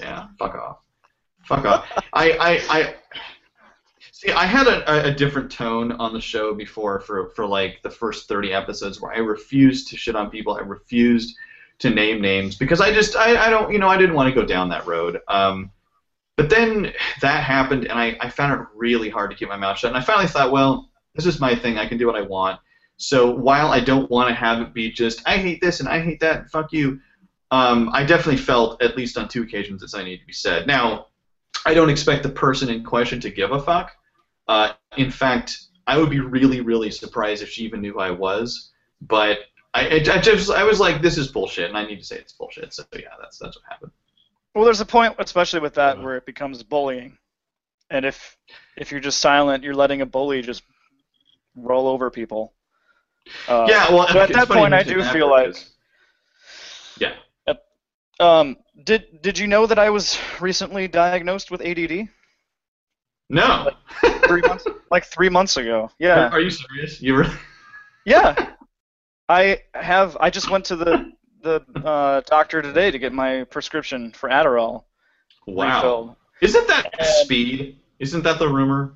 yeah, 0.00 0.26
fuck 0.38 0.54
off. 0.54 0.78
Fuck 1.44 1.64
off. 1.64 1.86
I, 2.12 2.32
I, 2.32 2.60
I 2.68 2.94
see. 4.10 4.30
I 4.30 4.46
had 4.46 4.66
a, 4.66 5.08
a 5.08 5.14
different 5.14 5.50
tone 5.50 5.92
on 5.92 6.12
the 6.12 6.20
show 6.20 6.54
before 6.54 7.00
for 7.00 7.28
for 7.30 7.46
like 7.46 7.80
the 7.82 7.90
first 7.90 8.28
thirty 8.28 8.52
episodes 8.52 9.00
where 9.00 9.12
I 9.12 9.18
refused 9.18 9.88
to 9.88 9.96
shit 9.96 10.16
on 10.16 10.30
people. 10.30 10.56
I 10.56 10.60
refused 10.60 11.36
to 11.82 11.90
name 11.90 12.20
names 12.20 12.56
because 12.56 12.80
I 12.80 12.92
just 12.92 13.16
I, 13.16 13.46
I 13.46 13.50
don't 13.50 13.72
you 13.72 13.78
know 13.78 13.88
I 13.88 13.98
didn't 13.98 14.14
want 14.14 14.32
to 14.32 14.40
go 14.40 14.46
down 14.46 14.68
that 14.70 14.86
road. 14.86 15.20
Um, 15.28 15.70
but 16.36 16.48
then 16.48 16.92
that 17.20 17.44
happened 17.44 17.84
and 17.84 17.98
I, 17.98 18.16
I 18.20 18.30
found 18.30 18.58
it 18.58 18.66
really 18.74 19.10
hard 19.10 19.30
to 19.30 19.36
keep 19.36 19.48
my 19.48 19.56
mouth 19.56 19.78
shut. 19.78 19.90
And 19.90 19.98
I 19.98 20.00
finally 20.00 20.26
thought, 20.26 20.50
well, 20.50 20.88
this 21.14 21.26
is 21.26 21.40
my 21.40 21.54
thing. 21.54 21.76
I 21.76 21.86
can 21.86 21.98
do 21.98 22.06
what 22.06 22.16
I 22.16 22.22
want. 22.22 22.58
So 22.96 23.30
while 23.30 23.68
I 23.68 23.80
don't 23.80 24.10
want 24.10 24.28
to 24.28 24.34
have 24.34 24.60
it 24.60 24.72
be 24.72 24.90
just 24.90 25.22
I 25.26 25.36
hate 25.36 25.60
this 25.60 25.80
and 25.80 25.88
I 25.88 26.00
hate 26.00 26.20
that, 26.20 26.50
fuck 26.50 26.72
you. 26.72 27.00
Um, 27.50 27.90
I 27.92 28.04
definitely 28.04 28.38
felt 28.40 28.80
at 28.80 28.96
least 28.96 29.18
on 29.18 29.28
two 29.28 29.42
occasions 29.42 29.82
that 29.82 29.98
I 29.98 30.04
need 30.04 30.18
to 30.18 30.26
be 30.26 30.32
said. 30.32 30.66
Now, 30.66 31.08
I 31.66 31.74
don't 31.74 31.90
expect 31.90 32.22
the 32.22 32.30
person 32.30 32.70
in 32.70 32.82
question 32.82 33.20
to 33.20 33.30
give 33.30 33.50
a 33.50 33.60
fuck. 33.60 33.90
Uh, 34.48 34.72
in 34.96 35.10
fact, 35.10 35.58
I 35.86 35.98
would 35.98 36.10
be 36.10 36.20
really, 36.20 36.60
really 36.60 36.90
surprised 36.90 37.42
if 37.42 37.50
she 37.50 37.64
even 37.64 37.82
knew 37.82 37.92
who 37.92 38.00
I 38.00 38.10
was. 38.10 38.70
But 39.02 39.38
I, 39.74 39.80
I, 39.88 39.94
I 39.94 40.18
just, 40.20 40.50
I 40.50 40.64
was 40.64 40.80
like, 40.80 41.00
this 41.00 41.16
is 41.16 41.28
bullshit, 41.28 41.68
and 41.68 41.78
I 41.78 41.84
need 41.86 41.98
to 41.98 42.04
say 42.04 42.16
it's 42.16 42.32
bullshit. 42.32 42.74
So 42.74 42.84
yeah, 42.94 43.00
that's 43.20 43.38
that's 43.38 43.56
what 43.56 43.64
happened. 43.68 43.92
Well, 44.54 44.64
there's 44.64 44.80
a 44.80 44.86
point, 44.86 45.14
especially 45.18 45.60
with 45.60 45.74
that, 45.74 46.00
where 46.02 46.16
it 46.16 46.26
becomes 46.26 46.62
bullying, 46.62 47.16
and 47.90 48.04
if 48.04 48.36
if 48.76 48.90
you're 48.90 49.00
just 49.00 49.18
silent, 49.20 49.64
you're 49.64 49.74
letting 49.74 50.02
a 50.02 50.06
bully 50.06 50.42
just 50.42 50.62
roll 51.56 51.88
over 51.88 52.10
people. 52.10 52.52
Uh, 53.48 53.66
yeah, 53.68 53.90
well, 53.90 54.08
so 54.08 54.20
at 54.20 54.32
that 54.32 54.48
point, 54.48 54.74
I 54.74 54.82
do 54.82 55.02
feel 55.04 55.30
like- 55.30 55.56
Yeah. 56.98 57.14
Um, 58.20 58.56
did 58.84 59.22
did 59.22 59.38
you 59.38 59.46
know 59.46 59.66
that 59.66 59.78
I 59.78 59.90
was 59.90 60.18
recently 60.40 60.86
diagnosed 60.86 61.50
with 61.50 61.60
ADD? 61.62 62.08
No. 63.30 63.70
Three 64.26 64.42
months, 64.42 64.66
like 64.90 65.04
three 65.06 65.28
months 65.30 65.56
ago. 65.56 65.90
Yeah, 65.98 66.28
Are 66.28 66.40
you 66.40 66.50
serious? 66.50 67.00
You 67.00 67.14
were. 67.14 67.26
yeah. 68.04 68.51
I 69.32 69.60
have. 69.74 70.16
I 70.20 70.28
just 70.30 70.50
went 70.50 70.64
to 70.66 70.76
the 70.76 71.12
the 71.42 71.60
uh, 71.84 72.20
doctor 72.26 72.60
today 72.62 72.90
to 72.90 72.98
get 72.98 73.12
my 73.12 73.44
prescription 73.44 74.12
for 74.12 74.28
Adderall 74.28 74.84
Wow. 75.46 75.76
refilled. 75.76 76.16
Isn't 76.40 76.68
that 76.68 76.90
And- 76.98 77.06
speed? 77.24 77.78
Isn't 77.98 78.22
that 78.24 78.38
the 78.38 78.48
rumor? 78.48 78.94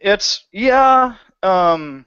It's 0.00 0.44
yeah. 0.52 1.14
Um, 1.42 2.06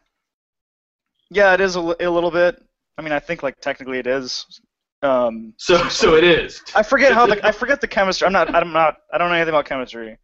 yeah, 1.30 1.54
it 1.54 1.62
is 1.62 1.76
a, 1.76 1.80
a 1.80 2.10
little 2.10 2.32
bit. 2.32 2.62
I 2.98 3.02
mean, 3.02 3.12
I 3.12 3.20
think 3.20 3.44
like 3.44 3.60
technically 3.62 4.00
it 4.00 4.08
is. 4.08 4.62
Um, 5.02 5.54
So, 5.58 5.88
so 5.90 6.16
it 6.16 6.24
is. 6.24 6.62
I 6.76 6.82
forget 6.84 7.12
how 7.14 7.26
the 7.28 7.46
I 7.46 7.52
forget 7.64 7.82
the 7.82 7.88
chemistry. 7.88 8.26
I'm 8.26 8.34
not. 8.34 8.54
I'm 8.56 8.74
not. 8.74 8.98
I 9.14 9.18
don't 9.18 9.30
know 9.30 9.36
anything 9.36 9.54
about 9.54 9.66
chemistry. 9.66 10.18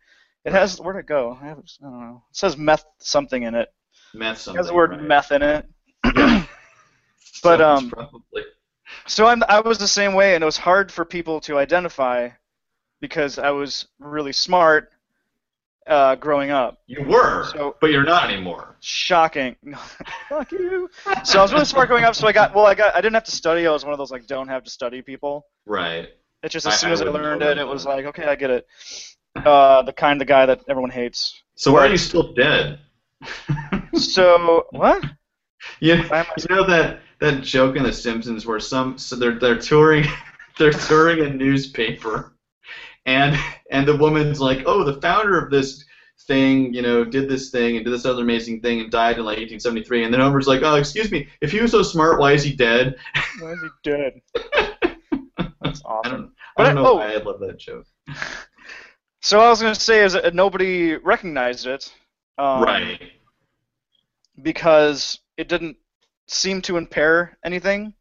It 0.46 0.54
has 0.54 0.80
where'd 0.82 0.98
it 0.98 1.06
go? 1.06 1.38
I, 1.42 1.46
have, 1.48 1.60
I 1.60 1.84
don't 1.86 2.00
know. 2.02 2.24
It 2.32 2.36
says 2.38 2.58
meth 2.58 2.86
something 3.00 3.44
in 3.44 3.54
it. 3.56 3.70
Meth 4.14 4.38
It 4.38 4.40
something. 4.42 4.58
has 4.60 4.68
the 4.68 4.74
word 4.74 4.92
right. 4.92 5.02
meth 5.04 5.32
in 5.32 5.44
it. 5.44 5.66
But, 7.44 7.62
um, 7.62 7.90
probably. 7.90 8.44
So 9.08 9.26
I'm, 9.26 9.42
I 9.48 9.60
was 9.62 9.78
the 9.78 9.88
same 9.88 10.14
way, 10.14 10.36
and 10.36 10.44
it 10.44 10.46
was 10.46 10.58
hard 10.58 10.92
for 10.92 11.06
people 11.06 11.40
to 11.42 11.58
identify 11.58 12.30
because 13.00 13.40
I 13.40 13.52
was 13.52 13.88
really 14.00 14.34
smart 14.34 14.92
uh, 15.88 16.16
growing 16.16 16.52
up. 16.52 16.80
You 16.88 17.04
were, 17.04 17.46
So- 17.52 17.76
but 17.82 17.92
you're 17.92 18.04
not 18.04 18.30
anymore. 18.30 18.76
Shocking. 18.82 19.56
Fuck 20.30 20.52
you. 20.52 20.90
So 21.24 21.40
I 21.40 21.42
was 21.42 21.52
really 21.54 21.66
smart 21.66 21.88
growing 21.88 22.04
up. 22.04 22.16
So 22.16 22.28
I 22.28 22.32
got 22.32 22.54
well. 22.54 22.66
I 22.68 22.76
got. 22.76 22.94
I 22.96 23.02
didn't 23.02 23.14
have 23.16 23.24
to 23.26 23.32
study. 23.32 23.66
I 23.66 23.72
was 23.72 23.84
one 23.84 23.92
of 23.94 23.98
those 23.98 24.12
like 24.12 24.28
don't 24.28 24.48
have 24.48 24.64
to 24.64 24.70
study 24.70 25.02
people. 25.02 25.46
Right. 25.66 26.10
It's 26.44 26.54
just 26.54 26.68
I- 26.68 26.72
as 26.72 26.80
soon 26.80 26.92
as 26.92 27.02
I 27.02 27.06
wouldn't 27.06 27.24
learned 27.24 27.42
it, 27.44 27.58
it 27.58 27.68
was 27.68 27.86
like 27.86 28.06
okay, 28.06 28.26
I 28.26 28.36
get 28.36 28.50
it. 28.52 28.68
Uh, 29.36 29.82
the 29.84 29.94
kind 29.94 30.22
of 30.22 30.28
guy 30.28 30.46
that 30.46 30.62
everyone 30.68 30.90
hates. 30.92 31.42
So 31.56 31.74
why 31.74 31.86
are 31.88 31.90
you 31.90 31.98
still 31.98 32.34
dead? 32.34 32.80
So 33.94 34.66
what? 34.72 35.04
you, 35.80 35.94
I- 36.12 36.26
you 36.38 36.56
know 36.56 36.66
that 36.66 37.00
that 37.22 37.44
joke 37.44 37.76
in 37.76 37.84
The 37.84 37.94
Simpsons 37.94 38.46
where 38.46 38.60
some 38.60 38.98
so 38.98 39.16
they're 39.16 39.40
they're 39.40 39.58
touring 39.58 40.06
they're 40.58 40.74
touring 40.74 41.22
a 41.22 41.30
newspaper, 41.30 42.34
and 43.06 43.38
and 43.70 43.88
the 43.88 43.96
woman's 43.96 44.42
like, 44.42 44.64
oh, 44.66 44.84
the 44.84 45.00
founder 45.00 45.38
of 45.40 45.50
this 45.50 45.86
thing, 46.28 46.74
you 46.74 46.82
know, 46.82 47.06
did 47.06 47.30
this 47.30 47.50
thing 47.50 47.78
and 47.78 47.86
did 47.86 47.92
this 47.92 48.06
other 48.06 48.22
amazing 48.24 48.62
thing 48.62 48.82
and 48.82 48.92
died 48.92 49.18
in 49.18 49.24
like 49.24 49.38
1873, 49.38 50.04
and 50.04 50.14
then 50.14 50.20
Homer's 50.20 50.48
like, 50.48 50.62
oh, 50.64 50.76
excuse 50.76 51.12
me, 51.12 51.28
if 51.40 51.52
he 51.52 51.62
was 51.62 51.72
so 51.72 51.82
smart, 51.84 52.20
why 52.20 52.34
is 52.34 52.44
he 52.44 52.54
dead? 52.54 52.96
Why 53.40 53.54
is 53.54 53.60
he 53.62 53.70
dead? 53.84 54.22
That's 55.62 55.82
I 55.86 55.90
awesome. 55.90 56.12
don't 56.12 56.32
I 56.58 56.64
don't 56.64 56.78
I- 56.78 56.82
know 56.82 56.88
oh. 56.90 56.96
why 56.96 57.14
I 57.14 57.18
love 57.18 57.40
that 57.40 57.58
joke. 57.58 57.86
So 59.22 59.38
what 59.38 59.46
I 59.46 59.50
was 59.52 59.62
gonna 59.62 59.76
say 59.76 60.04
is 60.04 60.14
that 60.14 60.34
nobody 60.34 60.96
recognized 60.96 61.68
it. 61.68 61.94
Um, 62.38 62.64
right. 62.64 63.00
because 64.42 65.20
it 65.38 65.48
didn't 65.48 65.78
seem 66.34 66.62
to 66.64 66.78
impair 66.78 67.38
anything, 67.44 67.94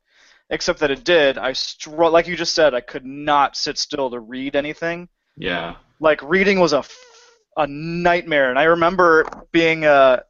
except 0.51 0.81
that 0.81 0.91
it 0.91 1.05
did. 1.05 1.39
I 1.39 1.53
str- 1.53 1.91
like 2.07 2.27
you 2.27 2.37
just 2.37 2.55
said, 2.55 2.75
I 2.75 2.81
could 2.81 3.05
not 3.05 3.57
sit 3.57 3.79
still 3.79 4.11
to 4.11 4.21
read 4.21 4.57
anything. 4.57 5.09
Yeah. 5.37 5.77
Like 6.01 6.23
reading 6.23 6.61
was 6.61 6.73
a, 6.73 6.79
f- 6.79 6.97
a 7.57 7.67
nightmare, 7.67 8.51
and 8.51 8.59
I 8.59 8.65
remember 8.65 9.27
being 9.53 9.85
uh, 9.85 10.21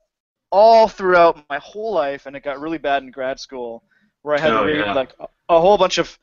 all 0.50 0.88
throughout 0.88 1.44
my 1.48 1.58
whole 1.58 1.92
life, 1.92 2.26
and 2.26 2.34
it 2.34 2.42
got 2.42 2.60
really 2.60 2.78
bad 2.78 3.02
in 3.02 3.10
grad 3.10 3.38
school, 3.38 3.84
where 4.22 4.34
I 4.36 4.40
had 4.40 4.52
Oh, 4.52 4.60
to 4.64 4.66
read 4.66 4.78
yeah. 4.80 4.94
like 4.94 5.12
a, 5.20 5.26
a 5.48 5.60
whole 5.60 5.78
bunch 5.78 5.98
of 5.98 6.18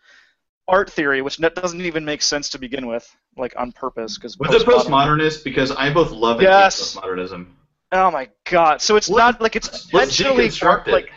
art 0.67 0.91
theory, 0.91 1.22
which 1.22 1.38
doesn't 1.38 1.81
even 1.81 2.03
make 2.03 2.22
sense 2.22 2.50
to 2.50 2.60
begin 2.60 2.88
with, 2.88 3.07
like 3.38 3.53
on 3.57 3.72
purpose, 3.72 4.17
because 4.17 4.38
Was 4.38 4.53
it 4.62 4.67
postmodernist? 4.67 5.43
Because 5.43 5.72
I 5.72 5.93
both 5.93 6.12
love 6.12 6.39
and 6.39 6.48
hate 6.48 6.53
postmodernism. 6.53 7.48
Oh 7.93 8.12
my 8.12 8.27
god! 8.50 8.81
So 8.81 8.98
it's 8.98 9.07
Let's- 9.07 9.36
not 9.36 9.41
like 9.41 9.55
it's 9.55 9.86
intentionally 9.93 10.50
like 10.91 11.10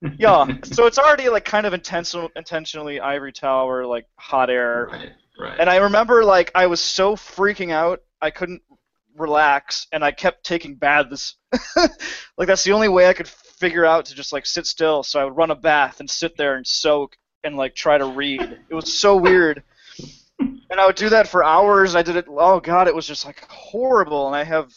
yeah. 0.18 0.46
So 0.64 0.86
it's 0.86 0.98
already 0.98 1.28
like 1.28 1.44
kind 1.44 1.66
of 1.66 1.74
intentional, 1.74 2.30
intentionally 2.36 3.00
ivory 3.00 3.32
tower, 3.32 3.86
like 3.86 4.06
hot 4.16 4.50
air. 4.50 4.88
Right. 4.90 5.12
Right. 5.38 5.56
And 5.60 5.70
I 5.70 5.76
remember 5.76 6.24
like 6.24 6.50
I 6.54 6.66
was 6.66 6.80
so 6.80 7.14
freaking 7.14 7.70
out, 7.70 8.00
I 8.20 8.30
couldn't 8.30 8.62
relax, 9.16 9.86
and 9.92 10.04
I 10.04 10.10
kept 10.10 10.44
taking 10.44 10.74
baths. 10.74 11.36
like 12.36 12.48
that's 12.48 12.64
the 12.64 12.72
only 12.72 12.88
way 12.88 13.08
I 13.08 13.12
could 13.12 13.28
figure 13.28 13.84
out 13.84 14.06
to 14.06 14.14
just 14.14 14.32
like 14.32 14.46
sit 14.46 14.66
still. 14.66 15.02
So 15.02 15.20
I 15.20 15.24
would 15.24 15.36
run 15.36 15.50
a 15.50 15.56
bath 15.56 16.00
and 16.00 16.10
sit 16.10 16.36
there 16.36 16.56
and 16.56 16.66
soak 16.66 17.16
and 17.44 17.56
like 17.56 17.74
try 17.74 17.98
to 17.98 18.06
read. 18.06 18.40
It 18.68 18.74
was 18.74 18.98
so 18.98 19.16
weird. 19.16 19.62
And 20.40 20.78
I 20.78 20.86
would 20.86 20.96
do 20.96 21.08
that 21.08 21.28
for 21.28 21.44
hours. 21.44 21.94
I 21.94 22.02
did 22.02 22.16
it. 22.16 22.26
Oh 22.28 22.58
god, 22.60 22.88
it 22.88 22.94
was 22.94 23.06
just 23.06 23.24
like 23.24 23.40
horrible. 23.48 24.26
And 24.26 24.34
I 24.34 24.42
have, 24.42 24.72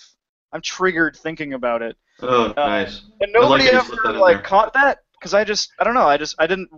I'm 0.53 0.61
triggered 0.61 1.15
thinking 1.15 1.53
about 1.53 1.81
it. 1.81 1.97
oh, 2.21 2.51
uh, 2.51 2.53
nice. 2.55 3.01
And 3.19 3.33
like 3.33 3.41
nobody 3.41 3.63
that 3.65 3.73
you 3.73 3.81
slipped 3.81 4.03
that 4.03 4.09
ever 4.09 4.19
like 4.19 4.37
there. 4.37 4.43
caught 4.43 4.73
that 4.73 4.99
because 5.21 5.35
I 5.35 5.43
just 5.43 5.71
I 5.79 5.83
don't 5.83 5.93
know 5.93 6.07
I 6.07 6.17
just 6.17 6.35
I 6.39 6.47
didn't 6.47 6.69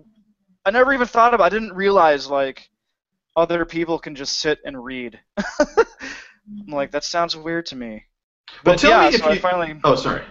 I 0.65 0.71
never 0.71 0.93
even 0.93 1.07
thought 1.07 1.33
about 1.33 1.45
I 1.45 1.49
didn't 1.49 1.73
realize 1.73 2.29
like 2.29 2.69
other 3.37 3.65
people 3.65 3.97
can 3.97 4.15
just 4.15 4.39
sit 4.39 4.59
and 4.65 4.83
read. 4.83 5.19
I'm 5.59 6.67
like 6.67 6.91
that 6.91 7.03
sounds 7.05 7.35
weird 7.37 7.65
to 7.67 7.75
me. 7.77 8.03
Well, 8.65 8.75
But 8.75 8.79
tell 8.79 8.91
yeah, 8.91 9.09
me 9.09 9.15
if 9.15 9.21
so 9.21 9.29
I 9.29 9.33
you- 9.33 9.39
finally 9.39 9.79
Oh, 9.83 9.95
sorry. 9.95 10.23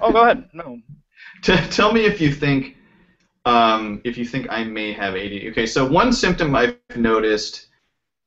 oh 0.00 0.10
go 0.12 0.22
ahead 0.22 0.48
no 0.54 0.78
T- 1.42 1.56
tell 1.70 1.92
me 1.92 2.04
if 2.06 2.20
you 2.20 2.32
think 2.32 2.76
um, 3.46 4.00
if 4.04 4.18
you 4.18 4.24
think 4.26 4.46
I 4.50 4.64
may 4.64 4.92
have 4.92 5.14
ADD. 5.14 5.50
Okay, 5.52 5.66
so 5.66 5.86
one 5.88 6.12
symptom 6.12 6.54
I've 6.54 6.76
noticed 6.96 7.68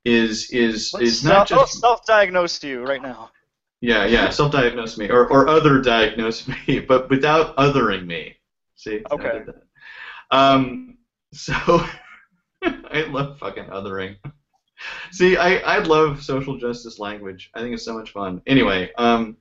is 0.06 0.50
is 0.52 0.92
let's 0.94 1.06
is 1.08 1.24
not 1.24 1.48
self, 1.48 1.62
just 1.70 1.80
self-diagnose 1.80 2.64
you 2.64 2.82
right 2.84 3.02
now. 3.02 3.30
yeah 3.82 4.06
yeah 4.06 4.30
self-diagnose 4.30 4.98
me 4.98 5.10
or 5.10 5.28
or 5.28 5.48
other 5.48 5.82
diagnose 5.82 6.48
me, 6.68 6.80
but 6.80 7.10
without 7.10 7.56
othering 7.58 8.06
me. 8.08 8.36
See? 8.84 9.02
Okay. 9.12 9.44
Um. 10.32 10.98
So 11.34 11.54
I 12.64 13.02
love 13.10 13.40
fucking 13.40 13.66
othering. 13.66 14.18
See, 15.12 15.38
I, 15.38 15.58
I 15.60 15.80
love 15.80 16.22
social 16.22 16.58
justice 16.58 17.00
language. 17.00 17.50
I 17.54 17.62
think 17.62 17.74
it's 17.74 17.86
so 17.86 17.98
much 17.98 18.12
fun. 18.12 18.42
Anyway, 18.46 18.92
um, 18.98 19.38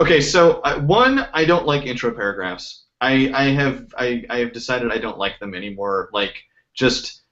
okay, 0.00 0.20
so 0.20 0.60
uh, 0.60 0.80
one, 0.80 1.28
I 1.34 1.44
don't 1.44 1.66
like 1.66 1.84
intro 1.84 2.12
paragraphs. 2.12 2.86
I, 3.00 3.30
I 3.34 3.44
have 3.50 3.86
I, 3.98 4.24
I 4.30 4.38
have 4.38 4.52
decided 4.52 4.90
I 4.90 4.98
don't 4.98 5.18
like 5.18 5.38
them 5.40 5.54
anymore. 5.54 6.08
Like 6.14 6.34
just 6.72 7.22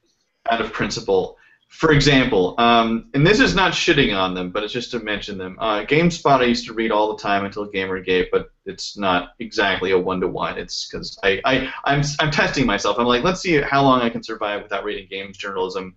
out 0.50 0.60
of 0.60 0.72
principle. 0.72 1.38
For 1.72 1.92
example, 1.92 2.54
um, 2.58 3.08
and 3.14 3.26
this 3.26 3.40
is 3.40 3.54
not 3.54 3.72
shitting 3.72 4.14
on 4.14 4.34
them, 4.34 4.50
but 4.50 4.62
it's 4.62 4.74
just 4.74 4.90
to 4.90 4.98
mention 4.98 5.38
them. 5.38 5.56
Uh, 5.58 5.80
GameSpot 5.86 6.40
I 6.40 6.44
used 6.44 6.66
to 6.66 6.74
read 6.74 6.92
all 6.92 7.16
the 7.16 7.20
time 7.20 7.46
until 7.46 7.66
Gamergate, 7.66 8.26
but 8.30 8.50
it's 8.66 8.98
not 8.98 9.30
exactly 9.38 9.92
a 9.92 9.98
one 9.98 10.20
to 10.20 10.28
one. 10.28 10.58
It's 10.58 10.86
because 10.86 11.18
I, 11.24 11.40
I 11.46 11.72
I'm 11.84 12.02
I'm 12.20 12.30
testing 12.30 12.66
myself. 12.66 12.98
I'm 12.98 13.06
like, 13.06 13.24
let's 13.24 13.40
see 13.40 13.58
how 13.58 13.82
long 13.82 14.02
I 14.02 14.10
can 14.10 14.22
survive 14.22 14.62
without 14.62 14.84
reading 14.84 15.08
games 15.08 15.38
journalism, 15.38 15.96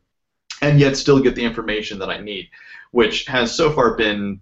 and 0.62 0.80
yet 0.80 0.96
still 0.96 1.20
get 1.20 1.36
the 1.36 1.44
information 1.44 2.00
that 2.00 2.10
I 2.10 2.22
need, 2.22 2.50
which 2.92 3.26
has 3.26 3.54
so 3.54 3.70
far 3.74 3.96
been 3.96 4.40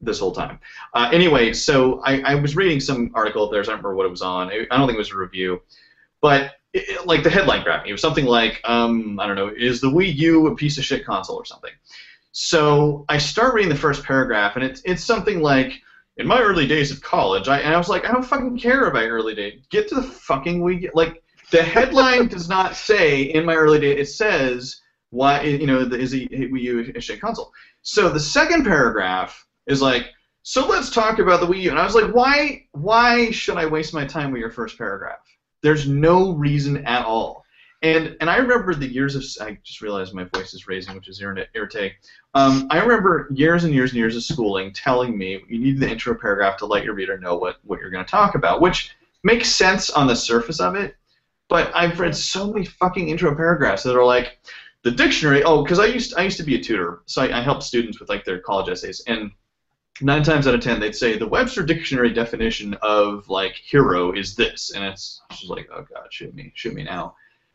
this 0.00 0.20
whole 0.20 0.32
time. 0.32 0.60
Uh, 0.94 1.10
anyway, 1.12 1.52
so 1.52 2.00
I, 2.04 2.20
I 2.20 2.34
was 2.36 2.54
reading 2.54 2.78
some 2.78 3.10
article 3.12 3.42
of 3.44 3.50
theirs. 3.50 3.68
I 3.68 3.72
don't 3.72 3.78
remember 3.78 3.96
what 3.96 4.06
it 4.06 4.10
was 4.10 4.22
on. 4.22 4.50
I 4.50 4.66
I 4.70 4.78
don't 4.78 4.86
think 4.86 4.94
it 4.94 4.98
was 4.98 5.10
a 5.10 5.16
review, 5.16 5.62
but 6.20 6.52
it, 6.72 7.06
like 7.06 7.22
the 7.22 7.30
headline 7.30 7.62
grabbed 7.62 7.84
me. 7.84 7.90
It 7.90 7.92
was 7.92 8.00
something 8.00 8.26
like, 8.26 8.60
um, 8.64 9.18
I 9.18 9.26
don't 9.26 9.36
know, 9.36 9.52
is 9.54 9.80
the 9.80 9.90
Wii 9.90 10.14
U 10.16 10.46
a 10.46 10.54
piece 10.54 10.78
of 10.78 10.84
shit 10.84 11.04
console 11.04 11.36
or 11.36 11.44
something? 11.44 11.72
So 12.32 13.04
I 13.08 13.18
start 13.18 13.54
reading 13.54 13.70
the 13.70 13.76
first 13.76 14.04
paragraph, 14.04 14.56
and 14.56 14.64
it's 14.64 14.80
it's 14.84 15.04
something 15.04 15.40
like, 15.40 15.72
in 16.16 16.26
my 16.26 16.40
early 16.40 16.66
days 16.66 16.92
of 16.92 17.02
college, 17.02 17.48
I 17.48 17.58
and 17.60 17.74
I 17.74 17.78
was 17.78 17.88
like, 17.88 18.08
I 18.08 18.12
don't 18.12 18.22
fucking 18.22 18.58
care 18.58 18.86
about 18.86 19.04
early 19.04 19.34
days. 19.34 19.60
Get 19.70 19.88
to 19.88 19.96
the 19.96 20.02
fucking 20.02 20.60
Wii. 20.60 20.82
U. 20.82 20.90
Like 20.94 21.22
the 21.50 21.62
headline 21.62 22.28
does 22.28 22.48
not 22.48 22.76
say 22.76 23.22
in 23.22 23.44
my 23.44 23.54
early 23.54 23.80
days. 23.80 24.08
It 24.08 24.12
says 24.12 24.80
why 25.10 25.42
you 25.42 25.66
know 25.66 25.84
the, 25.84 25.98
is 25.98 26.12
the 26.12 26.28
Wii 26.28 26.60
U 26.60 26.92
a 26.94 27.00
shit 27.00 27.20
console. 27.20 27.52
So 27.82 28.08
the 28.10 28.20
second 28.20 28.64
paragraph 28.64 29.44
is 29.66 29.82
like, 29.82 30.10
so 30.42 30.68
let's 30.68 30.90
talk 30.90 31.18
about 31.18 31.40
the 31.40 31.46
Wii 31.46 31.62
U. 31.62 31.70
And 31.70 31.80
I 31.80 31.84
was 31.84 31.96
like, 31.96 32.14
why 32.14 32.64
why 32.72 33.32
should 33.32 33.56
I 33.56 33.66
waste 33.66 33.92
my 33.92 34.04
time 34.04 34.30
with 34.30 34.40
your 34.40 34.50
first 34.52 34.78
paragraph? 34.78 35.18
There's 35.62 35.88
no 35.88 36.32
reason 36.32 36.84
at 36.86 37.04
all. 37.04 37.44
And 37.82 38.16
and 38.20 38.28
I 38.28 38.36
remember 38.36 38.74
the 38.74 38.86
years 38.86 39.14
of 39.14 39.24
I 39.46 39.58
just 39.62 39.80
realized 39.80 40.12
my 40.12 40.24
voice 40.24 40.52
is 40.52 40.68
raising, 40.68 40.94
which 40.94 41.08
is 41.08 41.20
irrit- 41.20 41.46
irritating. 41.54 41.92
Um, 42.34 42.66
I 42.70 42.78
remember 42.78 43.28
years 43.30 43.64
and 43.64 43.72
years 43.72 43.90
and 43.90 43.98
years 43.98 44.16
of 44.16 44.22
schooling 44.22 44.72
telling 44.72 45.16
me 45.16 45.42
you 45.48 45.58
need 45.58 45.80
the 45.80 45.88
intro 45.88 46.14
paragraph 46.14 46.58
to 46.58 46.66
let 46.66 46.84
your 46.84 46.94
reader 46.94 47.18
know 47.18 47.36
what, 47.36 47.56
what 47.64 47.80
you're 47.80 47.90
going 47.90 48.04
to 48.04 48.10
talk 48.10 48.34
about, 48.34 48.60
which 48.60 48.94
makes 49.22 49.48
sense 49.48 49.88
on 49.90 50.06
the 50.06 50.14
surface 50.14 50.60
of 50.60 50.74
it. 50.74 50.94
But 51.48 51.72
I've 51.74 51.98
read 51.98 52.14
so 52.14 52.52
many 52.52 52.66
fucking 52.66 53.08
intro 53.08 53.34
paragraphs 53.34 53.82
that 53.84 53.96
are 53.96 54.04
like, 54.04 54.38
the 54.82 54.90
dictionary. 54.90 55.42
Oh, 55.42 55.62
because 55.62 55.78
I 55.78 55.86
used 55.86 56.14
I 56.16 56.22
used 56.22 56.38
to 56.38 56.42
be 56.42 56.54
a 56.56 56.62
tutor, 56.62 57.00
so 57.06 57.22
I, 57.22 57.38
I 57.38 57.42
helped 57.42 57.62
students 57.62 58.00
with 58.00 58.08
like 58.08 58.24
their 58.24 58.38
college 58.38 58.68
essays, 58.68 59.02
and 59.06 59.30
nine 60.02 60.22
times 60.22 60.46
out 60.46 60.54
of 60.54 60.60
ten 60.60 60.80
they'd 60.80 60.94
say 60.94 61.16
the 61.16 61.26
Webster 61.26 61.62
dictionary 61.62 62.12
definition 62.12 62.74
of 62.82 63.28
like 63.28 63.54
hero 63.54 64.12
is 64.12 64.34
this, 64.34 64.72
and 64.74 64.84
it's 64.84 65.20
just 65.30 65.48
like 65.48 65.68
oh 65.72 65.84
god, 65.92 66.06
shoot 66.10 66.34
me, 66.34 66.52
shoot 66.54 66.74
me 66.74 66.82
now. 66.82 67.14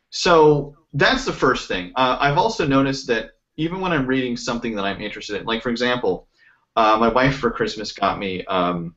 So 0.10 0.78
that's 0.94 1.26
the 1.26 1.34
first 1.34 1.68
thing. 1.68 1.92
Uh, 1.96 2.18
I've 2.20 2.38
also 2.38 2.66
noticed 2.66 3.08
that 3.08 3.32
even 3.58 3.82
when 3.82 3.92
I'm 3.92 4.08
reading 4.08 4.38
something 4.38 4.76
that 4.76 4.86
I'm 4.86 5.02
interested 5.02 5.40
in, 5.40 5.46
like 5.46 5.62
for 5.62 5.70
example, 5.70 6.28
uh, 6.76 6.98
my 7.00 7.08
wife 7.08 7.38
for 7.38 7.52
Christmas 7.52 7.92
got 7.92 8.20
me. 8.20 8.44
Um, 8.46 8.96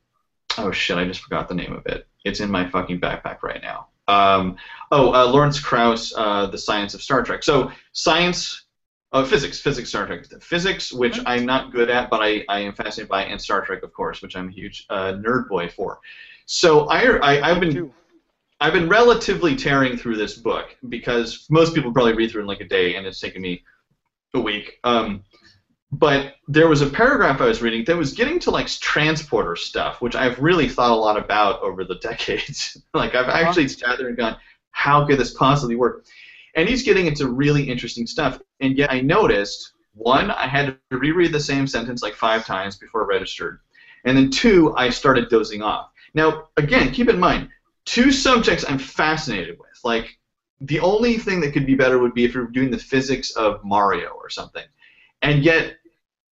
oh 0.59 0.73
shit, 0.73 0.99
I 0.99 1.05
just 1.05 1.21
forgot 1.21 1.49
the 1.49 1.55
name 1.55 1.73
of 1.73 1.87
it. 1.87 2.07
It's 2.25 2.41
in 2.41 2.51
my 2.51 2.69
fucking 2.69 3.01
backpack 3.01 3.43
right 3.43 3.63
now. 3.63 3.89
Um, 4.09 4.57
oh, 4.91 5.13
uh, 5.13 5.27
Lawrence 5.27 5.61
Krauss, 5.61 6.13
uh, 6.17 6.47
The 6.47 6.59
Science 6.59 6.95
of 6.95 7.03
Star 7.03 7.23
Trek. 7.23 7.43
So 7.43 7.71
science, 7.93 8.65
uh, 9.13 9.25
physics, 9.25 9.61
physics, 9.61 9.89
Star 9.89 10.07
Trek, 10.07 10.27
physics, 10.43 10.93
which 10.93 11.19
I'm 11.27 11.47
not 11.47 11.73
good 11.73 11.91
at, 11.91 12.11
but 12.11 12.21
I, 12.23 12.45
I 12.49 12.61
am 12.61 12.75
fascinated 12.75 13.09
by, 13.09 13.25
and 13.25 13.41
Star 13.41 13.65
Trek, 13.65 13.83
of 13.83 13.93
course, 13.93 14.23
which 14.23 14.37
I'm 14.37 14.49
a 14.49 14.53
huge 14.53 14.87
uh, 14.91 15.15
nerd 15.15 15.49
boy 15.49 15.69
for. 15.69 16.01
So 16.47 16.87
I, 16.89 17.01
I 17.19 17.51
I've 17.51 17.61
been. 17.61 17.85
I've 18.61 18.73
been 18.73 18.89
relatively 18.89 19.55
tearing 19.55 19.97
through 19.97 20.17
this 20.17 20.37
book 20.37 20.77
because 20.89 21.47
most 21.49 21.75
people 21.75 21.93
probably 21.93 22.15
read 22.15 22.31
through 22.31 22.41
it 22.41 22.45
in 22.45 22.49
like 22.49 22.61
a 22.61 22.69
day, 22.69 22.97
and 22.97 23.07
it's 23.07 23.21
taken 23.21 23.41
me 23.43 23.63
a 24.35 24.41
week. 24.41 24.79
Um, 24.85 25.25
but 25.93 26.35
there 26.49 26.69
was 26.69 26.83
a 26.83 26.87
paragraph 26.91 27.41
I 27.41 27.47
was 27.47 27.63
reading 27.63 27.85
that 27.87 27.97
was 27.97 28.13
getting 28.13 28.39
to 28.41 28.51
like 28.51 28.67
transporter 28.69 29.57
stuff, 29.57 30.03
which 30.03 30.15
I've 30.17 30.39
really 30.39 30.69
thought 30.69 30.91
a 30.91 30.95
lot 30.95 31.17
about 31.17 31.63
over 31.63 31.85
the 31.85 31.95
decades. 32.03 32.77
like 32.95 33.15
I've 33.15 33.29
Uh-huh. 33.29 33.39
actually 33.49 33.69
sat 33.69 33.99
there 33.99 34.09
and 34.09 34.17
gone, 34.17 34.37
how 34.73 35.07
could 35.07 35.19
this 35.19 35.35
possibly 35.35 35.77
work? 35.77 36.05
And 36.57 36.69
he's 36.69 36.83
getting 36.83 37.07
into 37.07 37.29
really 37.29 37.63
interesting 37.65 38.07
stuff. 38.07 38.41
And 38.61 38.77
yet 38.77 38.93
I 38.93 39.01
noticed 39.01 39.73
one, 39.95 40.31
I 40.31 40.47
had 40.47 40.79
to 40.91 40.99
reread 40.99 41.33
the 41.33 41.41
same 41.41 41.67
sentence 41.67 42.03
like 42.03 42.15
five 42.15 42.47
times 42.47 42.77
before 42.77 43.07
registered, 43.07 43.61
and 44.05 44.17
then 44.17 44.31
two, 44.31 44.75
I 44.77 44.91
started 44.91 45.29
dozing 45.29 45.63
off. 45.63 45.91
Now 46.15 46.49
again, 46.57 46.93
keep 46.93 47.09
in 47.09 47.19
mind, 47.19 47.49
two 47.85 48.13
subjects 48.13 48.65
I'm 48.69 48.79
fascinated 48.79 49.59
with. 49.59 49.79
Like 49.85 50.19
the 50.61 50.81
only 50.81 51.19
thing 51.19 51.41
that 51.41 51.53
could 51.53 51.67
be 51.67 51.75
better 51.75 51.99
would 51.99 52.15
be 52.15 52.25
if 52.25 52.35
you 52.35 52.41
were 52.41 52.47
doing 52.47 52.71
the 52.71 52.79
physics 52.79 53.33
of 53.33 53.65
Mario 53.65 54.11
or 54.11 54.31
something. 54.31 54.65
And 55.23 55.43
yet, 55.45 55.77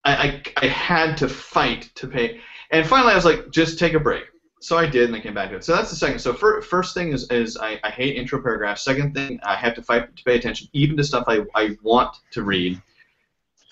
I, 0.03 0.13
I, 0.15 0.43
I 0.57 0.67
had 0.67 1.17
to 1.17 1.27
fight 1.27 1.89
to 1.95 2.07
pay. 2.07 2.39
And 2.71 2.87
finally, 2.87 3.13
I 3.13 3.15
was 3.15 3.25
like, 3.25 3.51
just 3.51 3.79
take 3.79 3.93
a 3.93 3.99
break. 3.99 4.23
So 4.59 4.77
I 4.77 4.87
did, 4.87 5.05
and 5.05 5.15
I 5.15 5.19
came 5.19 5.33
back 5.33 5.49
to 5.51 5.57
it. 5.57 5.63
So 5.63 5.75
that's 5.75 5.89
the 5.89 5.95
second. 5.95 6.19
So 6.19 6.33
fir- 6.33 6.61
first 6.61 6.93
thing 6.93 7.13
is, 7.13 7.29
is 7.29 7.57
I, 7.57 7.79
I 7.83 7.89
hate 7.89 8.15
intro 8.15 8.41
paragraphs. 8.41 8.83
Second 8.83 9.13
thing, 9.13 9.39
I 9.43 9.55
have 9.55 9.75
to 9.75 9.83
fight 9.83 10.15
to 10.15 10.23
pay 10.23 10.35
attention, 10.35 10.67
even 10.73 10.97
to 10.97 11.03
stuff 11.03 11.25
I, 11.27 11.41
I 11.53 11.77
want 11.83 12.17
to 12.31 12.43
read. 12.43 12.81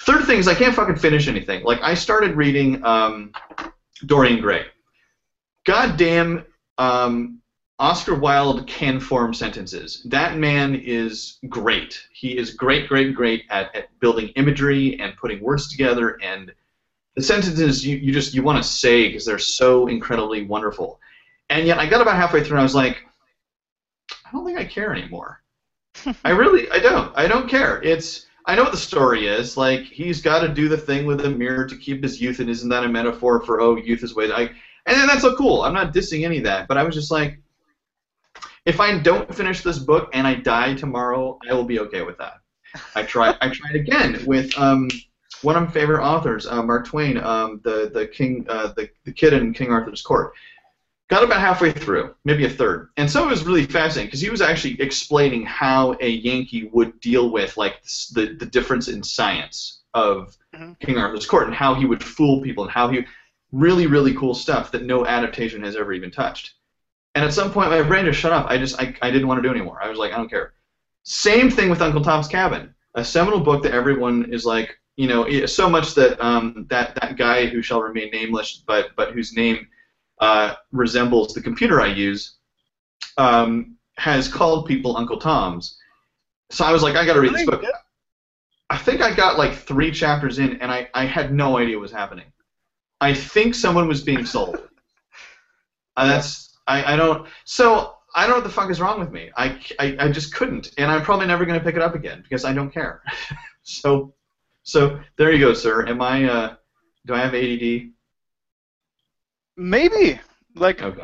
Third 0.01 0.25
thing 0.25 0.39
is 0.39 0.47
I 0.47 0.53
can't 0.53 0.75
fucking 0.75 0.97
finish 0.97 1.27
anything. 1.27 1.63
Like 1.63 1.81
I 1.81 1.95
started 1.95 2.35
reading 2.35 2.83
um, 2.85 3.31
Dorian 4.05 4.41
Gray. 4.41 4.65
Goddamn, 5.65 6.45
um, 6.77 7.41
Oscar 7.79 8.15
Wilde 8.15 8.67
can 8.67 8.99
form 8.99 9.33
sentences. 9.33 10.03
That 10.05 10.37
man 10.37 10.75
is 10.75 11.39
great. 11.49 11.99
He 12.13 12.37
is 12.37 12.53
great, 12.53 12.87
great, 12.87 13.13
great 13.15 13.43
at, 13.49 13.75
at 13.75 13.99
building 13.99 14.29
imagery 14.35 14.99
and 14.99 15.17
putting 15.17 15.41
words 15.41 15.69
together. 15.69 16.17
And 16.21 16.53
the 17.15 17.23
sentences 17.23 17.85
you, 17.85 17.97
you 17.97 18.11
just 18.11 18.33
you 18.33 18.43
want 18.43 18.61
to 18.61 18.69
say 18.69 19.07
because 19.07 19.25
they're 19.25 19.39
so 19.39 19.87
incredibly 19.87 20.43
wonderful. 20.43 20.99
And 21.49 21.65
yet 21.65 21.79
I 21.79 21.87
got 21.87 22.01
about 22.01 22.15
halfway 22.15 22.43
through 22.43 22.57
and 22.57 22.59
I 22.59 22.63
was 22.63 22.75
like, 22.75 23.03
I 24.25 24.31
don't 24.31 24.45
think 24.45 24.59
I 24.59 24.65
care 24.65 24.93
anymore. 24.93 25.41
I 26.25 26.31
really 26.31 26.69
I 26.71 26.79
don't. 26.79 27.15
I 27.15 27.27
don't 27.27 27.49
care. 27.49 27.81
It's 27.81 28.25
I 28.45 28.55
know 28.55 28.63
what 28.63 28.71
the 28.71 28.77
story 28.77 29.27
is. 29.27 29.57
Like 29.57 29.83
he's 29.83 30.21
got 30.21 30.39
to 30.39 30.49
do 30.49 30.67
the 30.67 30.77
thing 30.77 31.05
with 31.05 31.21
the 31.21 31.29
mirror 31.29 31.65
to 31.65 31.75
keep 31.75 32.03
his 32.03 32.21
youth, 32.21 32.39
and 32.39 32.49
isn't 32.49 32.69
that 32.69 32.83
a 32.83 32.89
metaphor 32.89 33.41
for 33.41 33.61
oh 33.61 33.77
youth 33.77 34.03
is 34.03 34.15
way? 34.15 34.31
I 34.31 34.41
and 34.87 34.97
then 34.97 35.07
that's 35.07 35.21
so 35.21 35.35
cool. 35.35 35.63
I'm 35.63 35.73
not 35.73 35.93
dissing 35.93 36.25
any 36.25 36.37
of 36.37 36.43
that, 36.43 36.67
but 36.67 36.77
I 36.77 36.83
was 36.83 36.93
just 36.93 37.11
like, 37.11 37.39
if 38.65 38.79
I 38.79 38.99
don't 38.99 39.33
finish 39.33 39.63
this 39.63 39.79
book 39.79 40.09
and 40.13 40.27
I 40.27 40.35
die 40.35 40.75
tomorrow, 40.75 41.39
I 41.49 41.53
will 41.53 41.63
be 41.63 41.79
okay 41.79 42.03
with 42.03 42.17
that. 42.17 42.33
I 42.93 43.03
try. 43.03 43.35
I 43.41 43.49
tried 43.49 43.75
again 43.75 44.23
with 44.25 44.55
um, 44.57 44.89
one 45.41 45.55
of 45.55 45.63
my 45.63 45.71
favorite 45.71 46.03
authors, 46.03 46.45
uh, 46.47 46.61
Mark 46.63 46.87
Twain, 46.87 47.17
um, 47.17 47.61
the 47.63 47.91
the 47.93 48.07
king, 48.07 48.45
uh, 48.49 48.73
the 48.75 48.89
the 49.05 49.11
kid 49.11 49.33
in 49.33 49.53
King 49.53 49.71
Arthur's 49.71 50.01
court. 50.01 50.33
Got 51.07 51.23
about 51.23 51.39
halfway 51.39 51.71
through, 51.71 52.15
maybe 52.23 52.45
a 52.45 52.49
third, 52.49 52.89
and 52.97 53.09
so 53.09 53.23
it 53.23 53.29
was 53.29 53.43
really 53.43 53.65
fascinating 53.67 54.07
because 54.07 54.21
he 54.21 54.31
was 54.31 54.41
actually 54.41 54.81
explaining 54.81 55.45
how 55.45 55.95
a 56.01 56.09
Yankee 56.09 56.67
would 56.73 56.99
deal 56.99 57.29
with 57.29 57.57
like 57.57 57.83
the 58.13 58.35
the 58.39 58.45
difference 58.47 58.87
in 58.87 59.03
science 59.03 59.81
of 59.93 60.35
Mhm. 60.55 60.79
King 60.79 60.97
Arthur's 60.97 61.25
court 61.27 61.45
and 61.45 61.55
how 61.55 61.75
he 61.75 61.85
would 61.85 62.03
fool 62.03 62.41
people 62.41 62.63
and 62.63 62.71
how 62.71 62.87
he 62.89 63.05
really 63.51 63.85
really 63.87 64.13
cool 64.15 64.33
stuff 64.33 64.71
that 64.71 64.83
no 64.83 65.05
adaptation 65.05 65.63
has 65.63 65.75
ever 65.75 65.93
even 65.93 66.09
touched. 66.11 66.53
And 67.13 67.23
at 67.23 67.33
some 67.33 67.51
point, 67.51 67.69
my 67.69 67.81
brain 67.83 68.05
just 68.05 68.19
shut 68.19 68.33
off. 68.33 68.47
I 68.49 68.57
just 68.57 68.79
I, 68.81 68.95
I 69.01 69.11
didn't 69.11 69.27
want 69.27 69.37
to 69.41 69.47
do 69.47 69.53
anymore. 69.53 69.79
I 69.83 69.89
was 69.89 69.97
like, 69.99 70.11
I 70.11 70.17
don't 70.17 70.29
care. 70.29 70.53
Same 71.03 71.51
thing 71.51 71.69
with 71.69 71.81
Uncle 71.81 72.01
Tom's 72.01 72.27
Cabin, 72.27 72.73
a 72.95 73.05
seminal 73.05 73.39
book 73.39 73.61
that 73.63 73.73
everyone 73.73 74.33
is 74.33 74.43
like, 74.43 74.77
you 74.97 75.07
know, 75.07 75.45
so 75.45 75.69
much 75.69 75.93
that 75.95 76.19
um, 76.23 76.65
that 76.69 76.95
that 77.01 77.17
guy 77.17 77.47
who 77.47 77.61
shall 77.61 77.81
remain 77.81 78.09
nameless, 78.11 78.63
but 78.65 78.95
but 78.95 79.11
whose 79.11 79.35
name 79.35 79.67
uh, 80.19 80.53
resembles 80.71 81.33
the 81.33 81.41
computer 81.41 81.81
I 81.81 81.87
use, 81.87 82.35
um, 83.17 83.75
has 83.97 84.27
called 84.27 84.67
people 84.67 84.95
Uncle 84.95 85.19
Toms. 85.19 85.77
So 86.51 86.63
I 86.63 86.71
was 86.71 86.83
like, 86.83 86.95
I 86.95 87.05
got 87.05 87.13
to 87.13 87.21
read 87.21 87.33
this 87.33 87.45
book. 87.45 87.63
I 88.69 88.77
think 88.77 89.01
I 89.01 89.13
got 89.13 89.37
like 89.37 89.53
three 89.53 89.91
chapters 89.91 90.39
in, 90.39 90.61
and 90.61 90.71
I, 90.71 90.89
I 90.93 91.05
had 91.05 91.33
no 91.33 91.57
idea 91.57 91.75
what 91.75 91.83
was 91.83 91.91
happening. 91.91 92.25
I 93.01 93.13
think 93.13 93.53
someone 93.53 93.87
was 93.87 94.01
being 94.01 94.25
sold. 94.25 94.61
Uh, 95.97 96.07
that's 96.07 96.57
I, 96.67 96.93
I 96.93 96.95
don't. 96.97 97.25
So 97.45 97.95
I 98.15 98.23
don't 98.23 98.31
know 98.31 98.35
what 98.35 98.43
the 98.43 98.49
fuck 98.49 98.69
is 98.69 98.81
wrong 98.81 98.99
with 98.99 99.11
me. 99.11 99.29
I, 99.37 99.59
I, 99.79 99.95
I 99.97 100.11
just 100.11 100.33
couldn't, 100.33 100.71
and 100.77 100.91
I'm 100.91 101.03
probably 101.03 101.25
never 101.25 101.45
going 101.45 101.57
to 101.57 101.63
pick 101.63 101.75
it 101.75 101.81
up 101.81 101.95
again 101.95 102.21
because 102.21 102.43
I 102.43 102.53
don't 102.53 102.69
care. 102.69 103.01
so 103.63 104.13
so 104.65 105.01
there 105.17 105.31
you 105.31 105.39
go, 105.39 105.53
sir. 105.53 105.87
Am 105.87 106.01
I? 106.01 106.25
Uh, 106.25 106.57
do 107.05 107.15
I 107.15 107.19
have 107.19 107.33
ADD? 107.35 107.93
Maybe. 109.57 110.19
Like 110.55 110.85
Okay. 110.85 111.01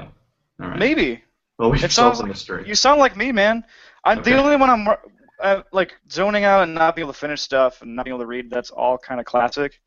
All 0.62 0.70
right. 0.70 0.86
maybe. 0.86 1.24
Well, 1.58 1.72
we 1.72 1.80
It 1.82 1.92
solved 1.92 2.18
sounds 2.18 2.20
the 2.20 2.24
like 2.24 2.28
mystery. 2.28 2.68
you 2.68 2.76
sound 2.76 3.00
like 3.00 3.18
me, 3.18 3.32
man. 3.32 3.66
I'm 4.06 4.22
Okay. 4.22 4.24
the 4.24 4.38
only 4.38 4.58
one 4.58 4.70
I'm 4.70 4.88
uh, 5.42 5.64
like 5.74 5.98
zoning 6.12 6.46
out 6.46 6.64
and 6.64 6.76
not 6.76 6.96
being 6.96 7.06
able 7.06 7.14
to 7.14 7.20
finish 7.20 7.42
stuff 7.42 7.82
and 7.82 7.96
not 7.96 8.06
being 8.06 8.14
able 8.16 8.24
to 8.24 8.28
read. 8.28 8.50
That's 8.52 8.72
all 8.72 8.98
kind 8.98 9.20
of 9.20 9.26
classic. 9.28 9.82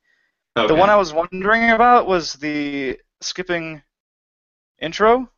Okay. 0.56 0.64
The 0.66 0.76
one 0.76 0.90
I 0.90 0.96
was 0.96 1.12
wondering 1.14 1.70
about 1.70 2.06
was 2.08 2.34
the 2.34 3.00
skipping 3.22 3.82
intro. 4.80 5.30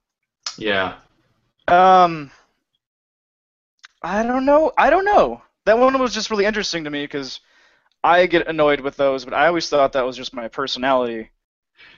yeah. 0.59 0.97
Um, 1.69 2.31
I 4.03 4.23
don't 4.23 4.47
know. 4.47 4.73
I 4.79 4.89
don't 4.91 5.05
know. 5.05 5.43
That 5.67 5.79
one 5.79 5.99
was 5.99 6.15
just 6.15 6.31
really 6.31 6.45
interesting 6.47 6.85
to 6.85 6.91
me 6.91 7.05
because 7.05 7.41
I 8.07 8.27
get 8.27 8.47
annoyed 8.47 8.81
with 8.81 8.97
those, 8.97 9.25
but 9.25 9.35
I 9.35 9.49
always 9.49 9.69
thought 9.69 9.93
that 9.95 10.07
was 10.07 10.17
just 10.17 10.33
my 10.33 10.47
personality. 10.49 11.31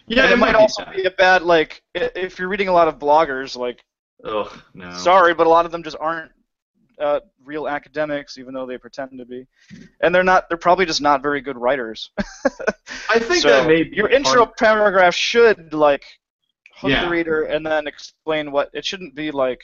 Yeah. 0.07 0.25
and 0.25 0.33
it, 0.33 0.39
might 0.39 0.53
be 0.53 0.59
also 0.59 0.85
that. 0.85 0.97
be 0.97 1.05
a 1.05 1.11
bad 1.11 1.43
like 1.43 1.83
if 1.95 2.39
you're 2.39 2.49
reading 2.49 2.69
a 2.69 2.73
lot 2.73 2.89
of 2.89 2.99
bloggers, 2.99 3.57
like 3.57 3.85
Ugh, 4.25 4.51
no. 4.75 4.97
sorry, 4.97 5.35
but 5.35 5.47
a 5.47 5.51
lot 5.51 5.67
of 5.67 5.71
them 5.73 5.83
just 5.83 5.97
aren't 6.01 6.33
uh, 6.99 7.21
real 7.45 7.69
academics, 7.69 8.39
even 8.39 8.55
though 8.55 8.67
they 8.67 8.79
pretend 8.79 9.19
to 9.19 9.25
be, 9.27 9.47
and 10.01 10.15
they're 10.15 10.25
not. 10.25 10.49
They're 10.49 10.59
probably 10.59 10.87
just 10.87 11.01
not 11.03 11.23
very 11.23 11.41
good 11.41 11.57
writers. 11.59 12.11
I 13.11 13.19
think 13.19 13.43
so 13.43 13.49
that 13.51 13.67
maybe 13.67 13.95
your 13.95 14.09
intro 14.09 14.45
of- 14.45 14.57
paragraph 14.57 15.15
should 15.15 15.73
like 15.75 16.05
hook 16.75 16.91
Yeah. 16.91 17.05
the 17.05 17.11
reader 17.11 17.43
and 17.45 17.65
then 17.65 17.87
explain 17.87 18.51
what 18.51 18.71
it 18.73 18.85
shouldn't 18.85 19.15
be 19.15 19.31
like. 19.31 19.63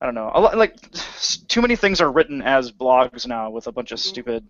I 0.00 0.06
don't 0.06 0.14
know. 0.14 0.30
A 0.32 0.40
lot, 0.40 0.56
like 0.58 0.76
too 1.48 1.62
many 1.62 1.74
things 1.74 2.00
are 2.00 2.12
written 2.12 2.42
as 2.42 2.70
blogs 2.70 3.26
now 3.26 3.50
with 3.50 3.66
a 3.66 3.72
bunch 3.72 3.92
of 3.92 3.98
stupid 3.98 4.46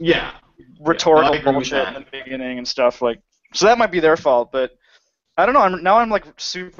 Yeah. 0.00 0.32
rhetorical 0.80 1.32
with 1.32 1.44
bullshit 1.44 1.88
in 1.88 1.94
the 1.94 2.06
beginning 2.10 2.58
and 2.58 2.66
stuff 2.66 3.02
like. 3.02 3.20
So 3.54 3.66
that 3.66 3.78
might 3.78 3.90
be 3.90 4.00
their 4.00 4.16
fault, 4.16 4.50
but 4.52 4.72
I 5.36 5.46
don't 5.46 5.54
know. 5.54 5.60
I'm 5.60 5.82
now 5.82 5.98
I'm 5.98 6.10
like 6.10 6.24
super 6.38 6.70